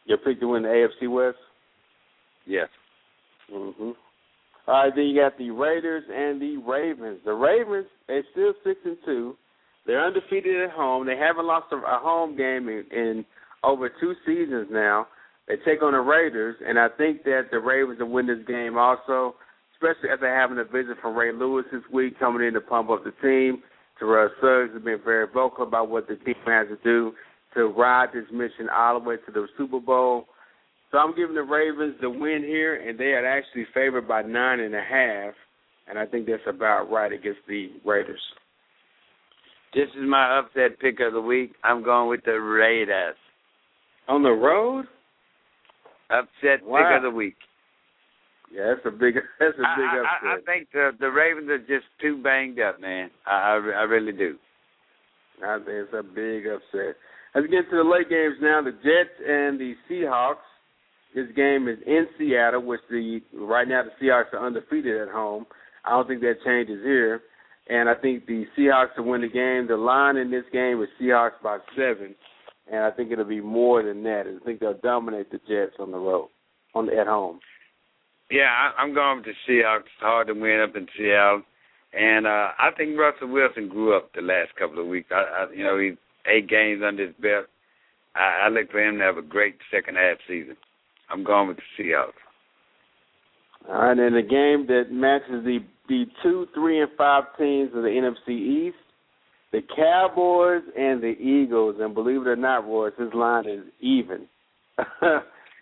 Your 0.05 0.17
pick 0.17 0.39
to 0.39 0.47
win 0.47 0.63
the 0.63 0.69
AFC 0.69 1.07
West? 1.07 1.37
Yes. 2.45 2.69
Mhm. 3.51 3.95
All 4.67 4.85
right, 4.85 4.95
then 4.95 5.05
you 5.05 5.19
got 5.19 5.37
the 5.37 5.49
Raiders 5.49 6.03
and 6.13 6.41
the 6.41 6.57
Ravens. 6.57 7.19
The 7.25 7.33
Ravens, 7.33 7.87
they're 8.07 8.23
still 8.31 8.53
six 8.63 8.79
and 8.85 8.97
two. 9.05 9.35
They're 9.85 10.05
undefeated 10.05 10.61
at 10.61 10.71
home. 10.71 11.07
They 11.07 11.17
haven't 11.17 11.47
lost 11.47 11.67
a, 11.71 11.77
a 11.77 11.99
home 11.99 12.37
game 12.37 12.69
in, 12.69 12.85
in 12.91 13.25
over 13.63 13.89
two 13.89 14.13
seasons 14.25 14.67
now. 14.71 15.07
They 15.47 15.55
take 15.65 15.81
on 15.81 15.93
the 15.93 15.99
Raiders, 15.99 16.55
and 16.65 16.77
I 16.77 16.87
think 16.89 17.23
that 17.23 17.47
the 17.51 17.59
Ravens 17.59 17.99
will 17.99 18.09
win 18.09 18.27
this 18.27 18.45
game 18.47 18.77
also, 18.77 19.35
especially 19.73 20.09
as 20.13 20.19
they're 20.21 20.39
having 20.39 20.59
a 20.59 20.63
visit 20.63 20.97
from 21.01 21.15
Ray 21.15 21.33
Lewis 21.33 21.65
this 21.71 21.81
week 21.91 22.19
coming 22.19 22.47
in 22.47 22.53
to 22.53 22.61
pump 22.61 22.89
up 22.89 23.03
the 23.03 23.11
team. 23.21 23.63
Terrell 23.97 24.29
Suggs 24.39 24.73
has 24.73 24.83
been 24.83 25.01
very 25.03 25.27
vocal 25.27 25.67
about 25.67 25.89
what 25.89 26.07
the 26.07 26.15
team 26.17 26.35
has 26.45 26.67
to 26.67 26.77
do 26.83 27.13
to 27.55 27.65
ride 27.65 28.09
this 28.13 28.25
mission 28.31 28.69
all 28.73 28.99
the 28.99 29.05
way 29.05 29.15
to 29.17 29.31
the 29.31 29.47
Super 29.57 29.79
Bowl. 29.79 30.27
So 30.91 30.97
I'm 30.97 31.15
giving 31.15 31.35
the 31.35 31.43
Ravens 31.43 31.95
the 32.01 32.09
win 32.09 32.43
here, 32.43 32.75
and 32.75 32.99
they 32.99 33.13
are 33.13 33.25
actually 33.25 33.65
favored 33.73 34.07
by 34.07 34.21
nine 34.23 34.59
and 34.59 34.75
a 34.75 34.81
half, 34.81 35.33
and 35.87 35.97
I 35.97 36.05
think 36.05 36.27
that's 36.27 36.41
about 36.47 36.91
right 36.91 37.11
against 37.11 37.39
the 37.47 37.69
Raiders. 37.85 38.19
This 39.73 39.87
is 39.97 40.03
my 40.05 40.39
upset 40.39 40.79
pick 40.79 40.99
of 40.99 41.13
the 41.13 41.21
week. 41.21 41.53
I'm 41.63 41.81
going 41.81 42.09
with 42.09 42.25
the 42.25 42.33
Raiders. 42.39 43.15
On 44.09 44.21
the 44.21 44.31
road? 44.31 44.85
Upset 46.09 46.65
Wow. 46.65 46.79
pick 46.79 46.97
of 46.97 47.03
the 47.03 47.15
week. 47.15 47.37
Yeah, 48.53 48.73
that's 48.73 48.85
a 48.85 48.91
big 48.91 49.15
that's 49.39 49.55
a 49.55 49.67
big 49.77 49.87
I, 49.87 49.95
I, 49.95 50.01
upset. 50.01 50.29
I 50.29 50.53
think 50.53 50.67
the 50.73 50.91
the 50.99 51.09
Ravens 51.09 51.49
are 51.49 51.59
just 51.59 51.87
too 52.01 52.21
banged 52.21 52.59
up, 52.59 52.81
man. 52.81 53.09
I 53.25 53.31
I, 53.31 53.53
I 53.53 53.83
really 53.83 54.11
do. 54.11 54.35
I 55.41 55.55
think 55.57 55.69
it's 55.69 55.93
a 55.93 56.03
big 56.03 56.47
upset. 56.47 56.97
Let's 57.33 57.47
get 57.47 57.69
to 57.69 57.77
the 57.77 57.89
late 57.89 58.09
games 58.09 58.35
now. 58.41 58.61
The 58.61 58.71
Jets 58.71 59.15
and 59.25 59.57
the 59.57 59.73
Seahawks. 59.89 60.43
This 61.13 61.27
game 61.35 61.67
is 61.67 61.77
in 61.85 62.07
Seattle, 62.17 62.61
which 62.61 62.81
the 62.89 63.21
right 63.33 63.67
now 63.67 63.83
the 63.83 64.05
Seahawks 64.05 64.33
are 64.33 64.45
undefeated 64.45 65.01
at 65.01 65.09
home. 65.09 65.45
I 65.83 65.91
don't 65.91 66.07
think 66.07 66.21
that 66.21 66.35
changes 66.45 66.81
here. 66.83 67.21
And 67.69 67.89
I 67.89 67.95
think 67.95 68.25
the 68.25 68.45
Seahawks 68.57 68.97
will 68.97 69.05
win 69.05 69.21
the 69.21 69.27
game. 69.27 69.67
The 69.67 69.77
line 69.77 70.17
in 70.17 70.31
this 70.31 70.43
game 70.51 70.81
is 70.81 70.89
Seahawks 70.99 71.41
by 71.43 71.59
seven, 71.75 72.15
and 72.71 72.83
I 72.83 72.91
think 72.91 73.11
it'll 73.11 73.25
be 73.25 73.41
more 73.41 73.83
than 73.83 74.03
that. 74.03 74.23
I 74.27 74.43
think 74.43 74.59
they'll 74.59 74.79
dominate 74.81 75.31
the 75.31 75.39
Jets 75.47 75.75
on 75.79 75.91
the 75.91 75.97
road, 75.97 76.29
on 76.73 76.87
the, 76.87 76.97
at 76.97 77.07
home. 77.07 77.39
Yeah, 78.29 78.49
I, 78.49 78.81
I'm 78.81 78.93
going 78.93 79.17
with 79.17 79.25
the 79.25 79.33
Seahawks. 79.47 79.91
Hard 79.99 80.27
to 80.27 80.33
win 80.33 80.61
up 80.61 80.75
in 80.75 80.87
Seattle, 80.97 81.43
and 81.93 82.25
uh 82.25 82.49
I 82.57 82.71
think 82.75 82.97
Russell 82.97 83.27
Wilson 83.27 83.67
grew 83.69 83.95
up 83.95 84.11
the 84.13 84.21
last 84.21 84.55
couple 84.57 84.79
of 84.79 84.87
weeks. 84.87 85.09
I, 85.11 85.43
I 85.45 85.53
you 85.53 85.63
know 85.63 85.77
he's 85.77 85.97
eight 86.25 86.49
games 86.49 86.81
under 86.85 87.07
his 87.07 87.15
belt. 87.21 87.45
I, 88.15 88.45
I 88.45 88.49
look 88.49 88.71
for 88.71 88.81
him 88.81 88.97
to 88.97 89.03
have 89.03 89.17
a 89.17 89.21
great 89.21 89.55
second 89.71 89.95
half 89.95 90.17
season. 90.27 90.57
I'm 91.11 91.23
going 91.23 91.47
with 91.47 91.57
the 91.57 91.83
Seahawks. 91.83 92.13
All 93.69 93.75
right, 93.75 93.97
and 93.97 94.15
the 94.15 94.21
game 94.21 94.65
that 94.67 94.91
matches 94.91 95.43
the 95.45 95.59
the 95.87 96.05
two, 96.23 96.47
three, 96.53 96.81
and 96.81 96.89
five 96.97 97.23
teams 97.37 97.69
of 97.75 97.83
the 97.83 97.89
NFC 97.89 98.29
East, 98.67 98.77
the 99.51 99.61
Cowboys 99.75 100.61
and 100.77 101.01
the 101.01 101.15
Eagles. 101.19 101.75
And 101.79 101.93
believe 101.93 102.21
it 102.21 102.27
or 102.27 102.35
not, 102.37 102.65
Royce, 102.65 102.93
this 102.97 103.13
line 103.13 103.47
is 103.47 103.63
even. 103.81 104.27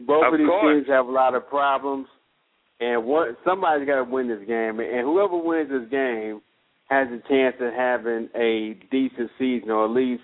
Both 0.05 0.27
of, 0.27 0.33
Of 0.33 0.37
these 0.39 0.47
course. 0.47 0.75
teams 0.75 0.87
have 0.87 1.07
a 1.07 1.11
lot 1.11 1.33
of 1.35 1.47
problems, 1.49 2.07
and 2.79 3.03
one 3.05 3.35
somebody's 3.43 3.87
got 3.87 3.95
to 3.95 4.03
win 4.03 4.27
this 4.29 4.47
game. 4.47 4.79
And 4.79 5.01
whoever 5.01 5.37
wins 5.37 5.69
this 5.69 5.89
game 5.89 6.41
has 6.89 7.07
a 7.07 7.27
chance 7.27 7.55
of 7.59 7.73
having 7.73 8.29
a 8.35 8.77
decent 8.91 9.29
season, 9.37 9.71
or 9.71 9.85
at 9.85 9.91
least 9.91 10.23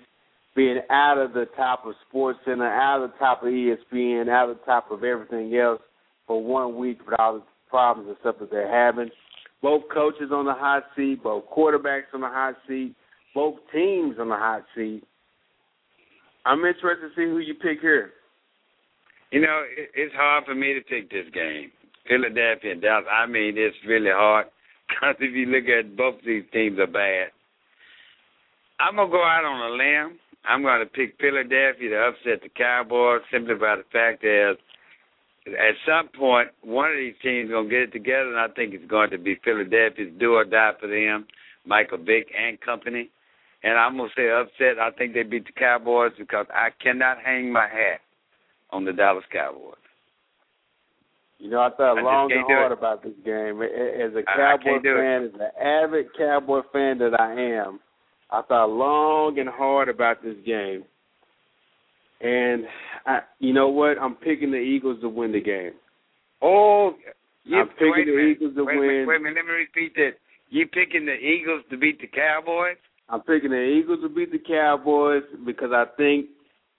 being 0.56 0.78
out 0.90 1.18
of 1.18 1.34
the 1.34 1.44
top 1.54 1.84
of 1.84 1.94
Sports 2.08 2.38
Center, 2.44 2.66
out 2.66 3.04
of 3.04 3.10
the 3.12 3.18
top 3.18 3.42
of 3.42 3.50
ESPN, 3.50 4.28
out 4.28 4.48
of 4.48 4.56
the 4.56 4.64
top 4.64 4.90
of 4.90 5.04
everything 5.04 5.54
else 5.54 5.82
for 6.26 6.42
one 6.42 6.76
week 6.76 6.98
with 7.04 7.20
all 7.20 7.34
the 7.34 7.42
problems 7.68 8.08
and 8.08 8.16
stuff 8.20 8.36
that 8.40 8.50
they're 8.50 8.72
having. 8.72 9.10
Both 9.62 9.82
coaches 9.92 10.30
on 10.32 10.46
the 10.46 10.54
hot 10.54 10.84
seat, 10.96 11.22
both 11.22 11.44
quarterbacks 11.54 12.14
on 12.14 12.22
the 12.22 12.28
hot 12.28 12.54
seat, 12.66 12.94
both 13.34 13.56
teams 13.72 14.16
on 14.18 14.30
the 14.30 14.36
hot 14.36 14.64
seat. 14.74 15.02
I'm 16.46 16.64
interested 16.64 17.08
to 17.08 17.14
see 17.14 17.24
who 17.24 17.38
you 17.38 17.54
pick 17.54 17.80
here. 17.80 18.12
You 19.30 19.42
know, 19.42 19.62
it, 19.76 19.90
it's 19.94 20.14
hard 20.14 20.44
for 20.46 20.54
me 20.54 20.72
to 20.72 20.80
pick 20.80 21.10
this 21.10 21.26
game. 21.34 21.70
Philadelphia 22.08 22.72
and 22.72 22.80
Dallas. 22.80 23.04
I 23.10 23.26
mean, 23.26 23.54
it's 23.56 23.76
really 23.86 24.10
hard 24.10 24.46
because 24.88 25.16
if 25.20 25.34
you 25.34 25.46
look 25.46 25.68
at 25.68 25.96
both 25.96 26.14
these 26.24 26.44
teams 26.52 26.78
are 26.78 26.86
bad. 26.86 27.28
I'm 28.78 28.96
gonna 28.96 29.10
go 29.10 29.22
out 29.22 29.44
on 29.44 29.72
a 29.72 29.74
limb. 29.74 30.18
I'm 30.48 30.62
going 30.62 30.80
to 30.80 30.86
pick 30.86 31.16
Philadelphia 31.20 31.90
to 31.90 31.96
upset 31.96 32.42
the 32.42 32.48
Cowboys 32.48 33.22
simply 33.32 33.54
by 33.54 33.76
the 33.76 33.84
fact 33.92 34.22
that 34.22 34.56
at 35.46 35.74
some 35.86 36.08
point 36.08 36.48
one 36.62 36.90
of 36.90 36.96
these 36.96 37.14
teams 37.22 37.46
is 37.46 37.50
going 37.50 37.68
to 37.68 37.70
get 37.70 37.82
it 37.82 37.92
together, 37.92 38.28
and 38.28 38.38
I 38.38 38.48
think 38.54 38.74
it's 38.74 38.90
going 38.90 39.10
to 39.10 39.18
be 39.18 39.40
Philadelphia's 39.44 40.12
do 40.18 40.34
or 40.34 40.44
die 40.44 40.72
for 40.80 40.88
them, 40.88 41.26
Michael 41.64 41.98
Vick 41.98 42.28
and 42.36 42.60
company. 42.60 43.10
And 43.62 43.78
I'm 43.78 43.96
going 43.96 44.10
to 44.10 44.20
say 44.20 44.30
upset. 44.30 44.78
I 44.80 44.90
think 44.90 45.14
they 45.14 45.22
beat 45.22 45.46
the 45.46 45.52
Cowboys 45.52 46.12
because 46.18 46.46
I 46.54 46.68
cannot 46.82 47.18
hang 47.24 47.52
my 47.52 47.66
hat 47.66 48.00
on 48.70 48.84
the 48.84 48.92
Dallas 48.92 49.24
Cowboys. 49.32 49.74
You 51.38 51.50
know, 51.50 51.60
I 51.60 51.70
thought 51.70 51.98
I 51.98 52.02
long 52.02 52.32
and 52.32 52.44
hard 52.46 52.72
about 52.72 53.02
this 53.02 53.12
game. 53.24 53.60
As 53.60 54.12
a 54.14 54.22
Cowboy 54.22 54.64
can't 54.64 54.82
do 54.82 54.96
it. 54.96 55.00
fan, 55.00 55.24
as 55.24 55.34
an 55.34 55.62
avid 55.62 56.06
Cowboy 56.16 56.60
fan 56.72 56.98
that 56.98 57.18
I 57.18 57.32
am, 57.32 57.80
I 58.30 58.42
thought 58.42 58.70
long 58.70 59.38
and 59.38 59.48
hard 59.48 59.88
about 59.88 60.22
this 60.22 60.36
game. 60.44 60.84
And 62.20 62.64
I, 63.06 63.20
you 63.38 63.52
know 63.52 63.68
what? 63.68 63.98
I'm 63.98 64.14
picking 64.14 64.50
the 64.50 64.56
Eagles 64.56 65.00
to 65.02 65.08
win 65.08 65.32
the 65.32 65.40
game. 65.40 65.72
Oh, 66.42 66.94
you, 67.44 67.58
I'm 67.58 67.68
picking 67.68 68.06
the 68.06 68.16
minute. 68.16 68.36
Eagles 68.36 68.54
to 68.56 68.64
wait, 68.64 68.78
win. 68.78 68.88
minute, 68.88 69.08
wait 69.08 69.16
a 69.16 69.20
minute. 69.20 69.36
Let 69.36 69.46
me 69.46 69.52
repeat 69.52 69.94
that. 69.96 70.12
You 70.48 70.66
picking 70.66 71.06
the 71.06 71.14
Eagles 71.14 71.62
to 71.70 71.76
beat 71.76 72.00
the 72.00 72.06
Cowboys? 72.06 72.76
I'm 73.08 73.20
picking 73.20 73.50
the 73.50 73.62
Eagles 73.62 74.00
to 74.02 74.08
beat 74.08 74.32
the 74.32 74.38
Cowboys 74.38 75.22
because 75.44 75.70
I 75.72 75.84
think 75.96 76.26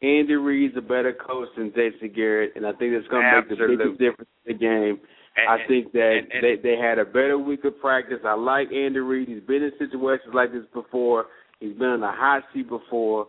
Andy 0.01 0.35
Reid's 0.35 0.75
a 0.77 0.81
better 0.81 1.13
coach 1.13 1.47
than 1.57 1.71
Jason 1.71 2.11
Garrett, 2.15 2.53
and 2.55 2.65
I 2.65 2.71
think 2.73 2.93
it's 2.93 3.07
going 3.07 3.23
to 3.23 3.41
make 3.41 3.49
the 3.49 3.55
biggest 3.55 3.99
difference 3.99 4.29
in 4.45 4.53
the 4.53 4.59
game. 4.59 4.99
And, 5.37 5.47
I 5.49 5.67
think 5.67 5.91
that 5.93 6.17
and- 6.17 6.31
and- 6.33 6.43
they 6.43 6.55
they 6.55 6.77
had 6.77 6.99
a 6.99 7.05
better 7.05 7.37
week 7.37 7.63
of 7.63 7.79
practice. 7.79 8.19
I 8.25 8.33
like 8.33 8.71
Andy 8.73 8.99
Reid. 8.99 9.27
He's 9.27 9.41
been 9.41 9.63
in 9.63 9.71
situations 9.77 10.33
like 10.33 10.51
this 10.51 10.65
before. 10.73 11.27
He's 11.59 11.77
been 11.77 11.91
in 11.91 12.01
the 12.01 12.11
hot 12.11 12.43
seat 12.53 12.67
before, 12.67 13.27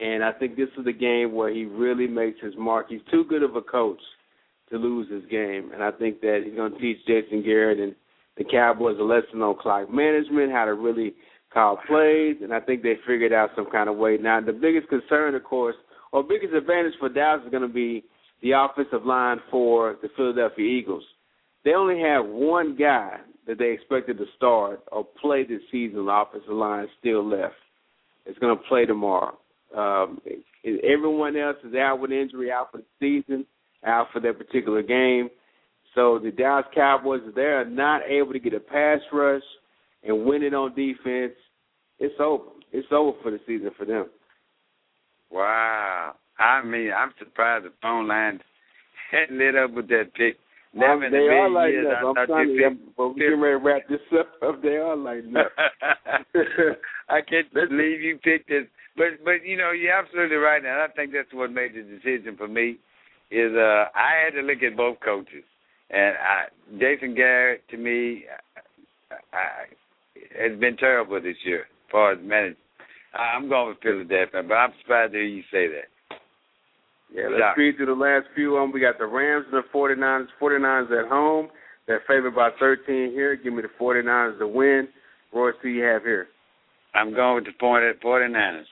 and 0.00 0.24
I 0.24 0.32
think 0.32 0.56
this 0.56 0.68
is 0.78 0.84
the 0.84 0.92
game 0.92 1.32
where 1.32 1.50
he 1.50 1.64
really 1.64 2.06
makes 2.06 2.40
his 2.40 2.54
mark. 2.56 2.88
He's 2.88 3.02
too 3.10 3.24
good 3.24 3.42
of 3.42 3.56
a 3.56 3.62
coach 3.62 4.00
to 4.70 4.78
lose 4.78 5.08
this 5.08 5.24
game, 5.30 5.70
and 5.72 5.82
I 5.82 5.90
think 5.90 6.20
that 6.20 6.42
he's 6.44 6.54
going 6.54 6.72
to 6.72 6.78
teach 6.78 7.04
Jason 7.06 7.42
Garrett 7.42 7.80
and 7.80 7.94
the 8.36 8.44
Cowboys 8.44 8.98
a 8.98 9.02
lesson 9.02 9.42
on 9.42 9.56
clock 9.56 9.92
management, 9.92 10.52
how 10.52 10.64
to 10.64 10.74
really 10.74 11.14
call 11.52 11.76
plays, 11.88 12.36
and 12.42 12.54
I 12.54 12.60
think 12.60 12.82
they 12.82 12.94
figured 13.06 13.32
out 13.32 13.50
some 13.56 13.66
kind 13.66 13.88
of 13.88 13.96
way. 13.96 14.16
Now, 14.16 14.40
the 14.40 14.52
biggest 14.52 14.88
concern, 14.88 15.34
of 15.34 15.42
course, 15.42 15.74
or 16.12 16.22
biggest 16.22 16.54
advantage 16.54 16.94
for 17.00 17.08
Dallas 17.08 17.42
is 17.44 17.50
going 17.50 17.66
to 17.66 17.68
be 17.68 18.04
the 18.42 18.52
offensive 18.52 19.04
line 19.04 19.38
for 19.50 19.96
the 20.02 20.08
Philadelphia 20.16 20.64
Eagles. 20.64 21.04
They 21.64 21.72
only 21.72 22.00
have 22.00 22.26
one 22.26 22.76
guy 22.76 23.18
that 23.46 23.58
they 23.58 23.72
expected 23.72 24.18
to 24.18 24.24
start 24.36 24.80
or 24.92 25.06
play 25.20 25.44
this 25.44 25.60
season. 25.70 26.06
The 26.06 26.12
offensive 26.12 26.50
line 26.50 26.86
still 26.98 27.26
left. 27.28 27.54
It's 28.26 28.38
going 28.38 28.56
to 28.56 28.62
play 28.64 28.86
tomorrow. 28.86 29.36
Um, 29.76 30.20
everyone 30.64 31.36
else 31.36 31.56
is 31.64 31.74
out 31.74 32.00
with 32.00 32.12
injury, 32.12 32.50
out 32.50 32.70
for 32.72 32.78
the 32.78 32.84
season, 32.98 33.46
out 33.84 34.08
for 34.12 34.20
that 34.20 34.38
particular 34.38 34.82
game. 34.82 35.30
So 35.94 36.18
the 36.22 36.30
Dallas 36.30 36.66
Cowboys, 36.74 37.20
if 37.24 37.34
they're 37.34 37.64
not 37.64 38.02
able 38.08 38.32
to 38.32 38.38
get 38.38 38.54
a 38.54 38.60
pass 38.60 39.00
rush 39.12 39.42
and 40.04 40.24
win 40.24 40.42
it 40.42 40.54
on 40.54 40.74
defense, 40.74 41.34
it's 41.98 42.14
over. 42.20 42.44
It's 42.72 42.88
over 42.92 43.18
for 43.22 43.30
the 43.30 43.40
season 43.46 43.70
for 43.76 43.84
them. 43.84 44.06
Wow. 45.30 46.14
I 46.38 46.64
mean, 46.64 46.90
I'm 46.96 47.12
surprised 47.18 47.64
the 47.64 47.72
phone 47.82 48.08
line 48.08 48.40
hadn't 49.10 49.38
lit 49.38 49.56
up 49.56 49.72
with 49.72 49.88
that 49.88 50.14
pick. 50.14 50.36
In 50.72 50.80
they 50.80 51.18
are 51.18 51.50
lighting 51.50 51.82
years 51.82 51.96
up. 52.00 52.16
I 52.16 52.20
I'm 52.20 52.26
trying 52.26 52.56
to, 52.56 52.70
but 52.96 53.08
we're 53.08 53.14
getting 53.14 53.40
ready 53.40 53.58
to 53.58 53.64
wrap 53.64 53.88
this 53.88 54.00
up. 54.18 54.28
They 54.62 54.76
are 54.76 54.96
lighting 54.96 55.34
up. 55.36 55.50
I 57.08 57.20
can't 57.22 57.52
believe 57.52 58.00
you 58.00 58.18
picked 58.22 58.48
this. 58.48 58.66
But 58.96 59.24
but 59.24 59.44
you 59.44 59.56
know, 59.56 59.72
you're 59.72 59.92
absolutely 59.92 60.36
right 60.36 60.64
and 60.64 60.68
I 60.68 60.86
think 60.94 61.12
that's 61.12 61.32
what 61.32 61.50
made 61.50 61.74
the 61.74 61.82
decision 61.82 62.36
for 62.36 62.46
me 62.46 62.76
is 63.30 63.52
uh 63.54 63.86
I 63.94 64.24
had 64.24 64.40
to 64.40 64.42
look 64.42 64.62
at 64.62 64.76
both 64.76 64.98
coaches. 65.04 65.44
And 65.90 66.14
I 66.16 66.44
Jason 66.78 67.16
Garrett 67.16 67.62
to 67.70 67.76
me 67.76 68.24
I, 69.10 69.36
I, 69.36 70.50
has 70.50 70.58
been 70.60 70.76
terrible 70.76 71.20
this 71.20 71.36
year 71.44 71.62
as 71.62 71.90
far 71.90 72.12
as 72.12 72.18
management. 72.22 72.58
I'm 73.12 73.48
going 73.48 73.70
with 73.70 73.82
Philadelphia, 73.82 74.42
but 74.46 74.54
I'm 74.54 74.72
surprised 74.82 75.12
to 75.14 75.18
hear 75.18 75.26
you 75.26 75.42
say 75.50 75.66
that. 75.66 75.90
Yeah, 77.12 77.28
let's 77.30 77.58
read 77.58 77.76
through 77.76 77.86
the 77.86 77.92
last 77.92 78.26
few 78.34 78.56
of 78.56 78.62
them. 78.62 78.72
We 78.72 78.80
got 78.80 78.98
the 78.98 79.06
Rams 79.06 79.46
and 79.50 79.62
the 79.62 79.66
49ers. 79.76 80.28
49ers 80.40 81.04
at 81.04 81.08
home. 81.08 81.48
They're 81.86 82.02
favored 82.06 82.36
by 82.36 82.50
13 82.58 83.10
here. 83.10 83.34
Give 83.34 83.52
me 83.52 83.62
the 83.62 83.68
49ers 83.80 84.38
to 84.38 84.46
win. 84.46 84.88
Roy, 85.32 85.50
who 85.60 85.68
you 85.68 85.82
have 85.84 86.02
here? 86.02 86.28
I'm 86.94 87.14
going 87.14 87.36
with 87.36 87.44
the 87.44 87.58
point 87.58 87.84
at 87.84 88.00
49ers. 88.00 88.64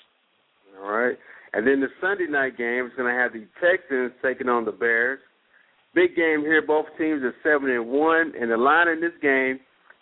All 0.81 0.91
right. 0.91 1.17
And 1.53 1.67
then 1.67 1.81
the 1.81 1.89
Sunday 2.01 2.27
night 2.27 2.57
game 2.57 2.87
is 2.87 2.93
going 2.97 3.13
to 3.13 3.21
have 3.21 3.33
the 3.33 3.47
Texans 3.61 4.13
taking 4.23 4.49
on 4.49 4.65
the 4.65 4.73
Bears. 4.73 5.21
Big 5.95 6.15
game 6.15 6.43
here. 6.43 6.63
Both 6.63 6.87
teams 6.99 7.23
are 7.23 7.35
seven 7.43 7.71
and 7.71 7.89
one, 7.89 8.33
and 8.39 8.51
the 8.51 8.57
line 8.57 8.89
in 8.89 9.01
this 9.01 9.17
game, 9.23 9.59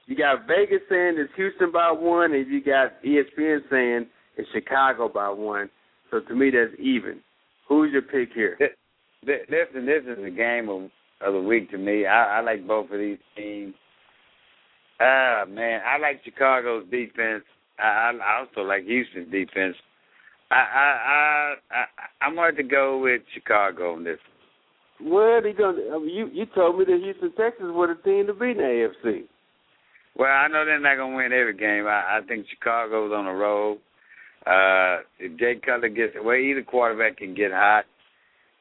you 0.07 0.16
got 0.16 0.46
Vegas 0.46 0.83
saying 0.90 1.14
it's 1.16 1.33
Houston 1.37 1.72
by 1.72 1.92
one, 1.92 2.33
and 2.33 2.46
you 2.46 2.62
got 2.62 3.03
ESPN 3.03 3.61
saying 3.70 4.07
it's 4.37 4.49
Chicago 4.53 5.09
by 5.09 5.31
one. 5.31 5.70
So 6.11 6.20
to 6.20 6.35
me, 6.35 6.51
that's 6.51 6.79
even. 6.81 7.20
Who's 7.68 7.92
your 7.92 8.02
pick 8.02 8.33
here? 8.35 8.57
Listen, 9.22 9.87
this 9.87 10.02
is 10.07 10.22
the 10.22 10.31
game 10.31 10.68
of, 10.68 10.90
of 11.20 11.35
the 11.35 11.40
week 11.40 11.70
to 11.70 11.79
me. 11.79 12.07
I, 12.07 12.38
I 12.38 12.40
like 12.40 12.66
both 12.66 12.90
of 12.90 12.98
these 12.98 13.18
teams. 13.37 13.74
Ah, 15.00 15.42
uh, 15.42 15.46
man, 15.46 15.81
I 15.87 15.98
like 15.98 16.24
Chicago's 16.24 16.85
defense. 16.90 17.44
I, 17.79 18.12
I 18.22 18.40
also 18.40 18.66
like 18.66 18.85
Houston's 18.85 19.31
defense. 19.31 19.76
I 20.50 20.55
I 20.55 21.55
I, 21.70 21.76
I 21.76 22.24
I'm 22.24 22.35
going 22.35 22.57
to 22.57 22.62
go 22.62 22.98
with 22.98 23.22
Chicago 23.35 23.94
on 23.94 24.05
this. 24.05 24.18
Well, 25.02 25.42
they 25.42 25.50
I 25.62 25.98
mean, 25.98 26.09
you 26.09 26.31
you 26.33 26.46
told 26.55 26.79
me 26.79 26.85
that 26.87 27.00
Houston 27.02 27.33
Texans 27.33 27.74
were 27.74 27.88
the 27.88 28.02
team 28.02 28.26
to 28.29 28.33
beat 28.33 28.52
in 28.52 28.59
the 28.59 28.90
AFC. 29.05 29.24
Well, 30.16 30.31
I 30.31 30.48
know 30.48 30.64
they're 30.64 30.81
not 30.81 30.96
going 30.96 31.11
to 31.11 31.16
win 31.16 31.33
every 31.33 31.55
game. 31.55 31.87
I, 31.87 32.18
I 32.18 32.20
think 32.26 32.46
Chicago's 32.48 33.12
on 33.12 33.26
the 33.26 33.33
road. 33.33 33.79
Uh, 34.46 35.02
if 35.18 35.38
Jay 35.38 35.61
Cutler 35.64 35.88
gets 35.88 36.14
well, 36.22 36.37
either 36.37 36.62
quarterback 36.62 37.18
can 37.18 37.35
get 37.35 37.50
hot, 37.50 37.85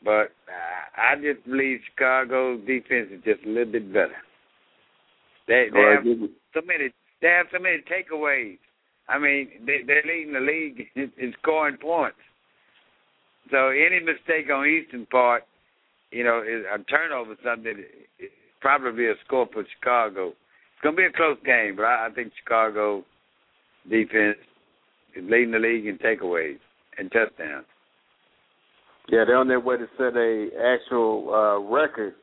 but 0.03 0.33
uh, 0.49 0.85
I 0.97 1.15
just 1.15 1.45
believe 1.45 1.79
Chicago's 1.89 2.59
defense 2.65 3.09
is 3.11 3.23
just 3.23 3.45
a 3.45 3.49
little 3.49 3.71
bit 3.71 3.93
better. 3.93 4.17
They 5.47 5.67
they 5.71 5.79
have 5.79 6.03
so 6.53 6.61
many 6.65 6.89
they 7.21 7.27
have 7.27 7.45
so 7.53 7.59
many 7.59 7.83
takeaways. 7.85 8.57
I 9.07 9.19
mean, 9.19 9.49
they, 9.67 9.81
they're 9.85 10.01
leading 10.05 10.33
the 10.33 10.39
league 10.39 10.87
in, 10.95 11.11
in 11.17 11.33
scoring 11.41 11.77
points. 11.77 12.17
So 13.51 13.69
any 13.69 13.99
mistake 13.99 14.49
on 14.51 14.67
Eastern 14.67 15.05
part, 15.05 15.43
you 16.09 16.23
know, 16.23 16.41
is 16.41 16.65
a 16.65 16.83
turnover 16.85 17.35
something. 17.43 17.75
It, 18.19 18.31
probably 18.59 19.05
a 19.05 19.13
score 19.23 19.47
for 19.53 19.63
Chicago. 19.77 20.29
It's 20.29 20.81
gonna 20.83 20.95
be 20.95 21.05
a 21.05 21.11
close 21.11 21.37
game, 21.45 21.75
but 21.75 21.85
I, 21.85 22.07
I 22.07 22.09
think 22.15 22.33
Chicago 22.41 23.05
defense 23.87 24.37
is 25.15 25.23
leading 25.29 25.51
the 25.51 25.59
league 25.59 25.85
in 25.85 25.97
takeaways 25.97 26.59
and 26.97 27.11
touchdowns. 27.11 27.65
Yeah, 29.09 29.23
they're 29.25 29.37
on 29.37 29.47
their 29.47 29.59
way 29.59 29.77
to 29.77 29.87
set 29.97 30.17
a 30.17 30.49
actual 30.57 31.29
uh, 31.33 31.59
record 31.71 32.15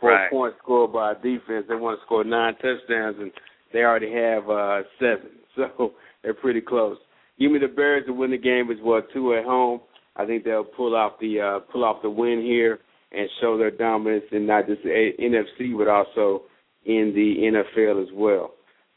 for 0.00 0.10
right. 0.10 0.26
a 0.26 0.30
point 0.30 0.54
scored 0.62 0.92
by 0.92 1.14
defense. 1.14 1.66
They 1.68 1.74
want 1.74 1.98
to 1.98 2.04
score 2.04 2.24
nine 2.24 2.54
touchdowns, 2.54 3.16
and 3.18 3.32
they 3.72 3.80
already 3.80 4.12
have 4.12 4.48
uh, 4.48 4.82
seven. 4.98 5.30
So 5.56 5.94
they're 6.22 6.32
pretty 6.32 6.60
close. 6.60 6.96
Give 7.40 7.50
me 7.50 7.58
the 7.58 7.66
Bears 7.66 8.06
to 8.06 8.12
win 8.12 8.30
the 8.30 8.38
game 8.38 8.70
as 8.70 8.76
well. 8.82 9.02
Two 9.12 9.34
at 9.34 9.44
home. 9.44 9.80
I 10.14 10.24
think 10.24 10.44
they'll 10.44 10.62
pull 10.62 10.94
off 10.94 11.14
the 11.20 11.40
uh, 11.40 11.72
pull 11.72 11.84
off 11.84 12.02
the 12.02 12.08
win 12.08 12.40
here 12.40 12.78
and 13.10 13.28
show 13.40 13.58
their 13.58 13.72
dominance 13.72 14.24
in 14.30 14.46
not 14.46 14.68
just 14.68 14.82
the 14.84 15.10
NFC 15.20 15.76
but 15.76 15.88
also 15.88 16.42
in 16.84 17.12
the 17.14 17.50
NFL 17.52 18.02
as 18.02 18.08
well. 18.14 18.52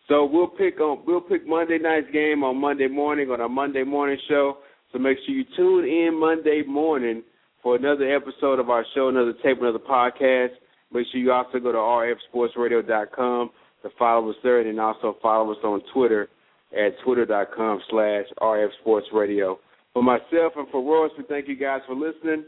So 0.08 0.26
we'll 0.26 0.48
pick 0.48 0.80
on 0.80 1.04
we'll 1.06 1.22
pick 1.22 1.48
Monday 1.48 1.78
night's 1.80 2.12
game 2.12 2.44
on 2.44 2.60
Monday 2.60 2.88
morning 2.88 3.30
on 3.30 3.40
our 3.42 3.50
Monday 3.50 3.84
morning 3.84 4.18
show. 4.28 4.58
So 4.92 5.00
make 5.00 5.18
sure 5.26 5.36
you 5.36 5.46
tune 5.56 5.86
in 5.86 6.20
Monday 6.20 6.62
morning 6.68 7.24
for 7.62 7.76
another 7.76 8.14
episode 8.14 8.60
of 8.60 8.70
our 8.70 8.86
show, 8.94 9.10
another 9.10 9.34
tape, 9.44 9.60
another 9.62 9.80
podcast. 9.80 10.50
Make 10.92 11.08
sure 11.12 11.20
you 11.20 11.32
also 11.32 11.60
go 11.60 11.72
to 11.72 11.78
rfsportsradio.com 11.78 13.50
to 13.82 13.90
follow 13.98 14.30
us 14.30 14.36
there, 14.44 14.60
and 14.60 14.80
also 14.80 15.18
follow 15.22 15.52
us 15.52 15.58
on 15.64 15.82
Twitter 15.94 16.30
at 16.74 16.94
twitter.com 17.04 17.82
slash 17.90 18.26
rfsportsradio. 18.40 19.58
For 19.94 20.04
myself 20.04 20.54
and 20.58 20.68
for 20.72 20.84
Royce, 20.84 21.12
we 21.18 21.24
thank 21.26 21.48
you 21.48 21.56
guys 21.56 21.82
for 21.88 21.96
listening. 21.96 22.46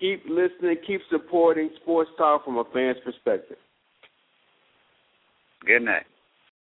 Keep 0.00 0.24
listening, 0.28 0.76
keep 0.86 1.00
supporting 1.10 1.70
sports 1.82 2.10
talk 2.16 2.44
from 2.44 2.56
a 2.56 2.64
fan's 2.72 2.98
perspective. 3.04 3.56
Good 5.66 5.82
night. 5.82 6.04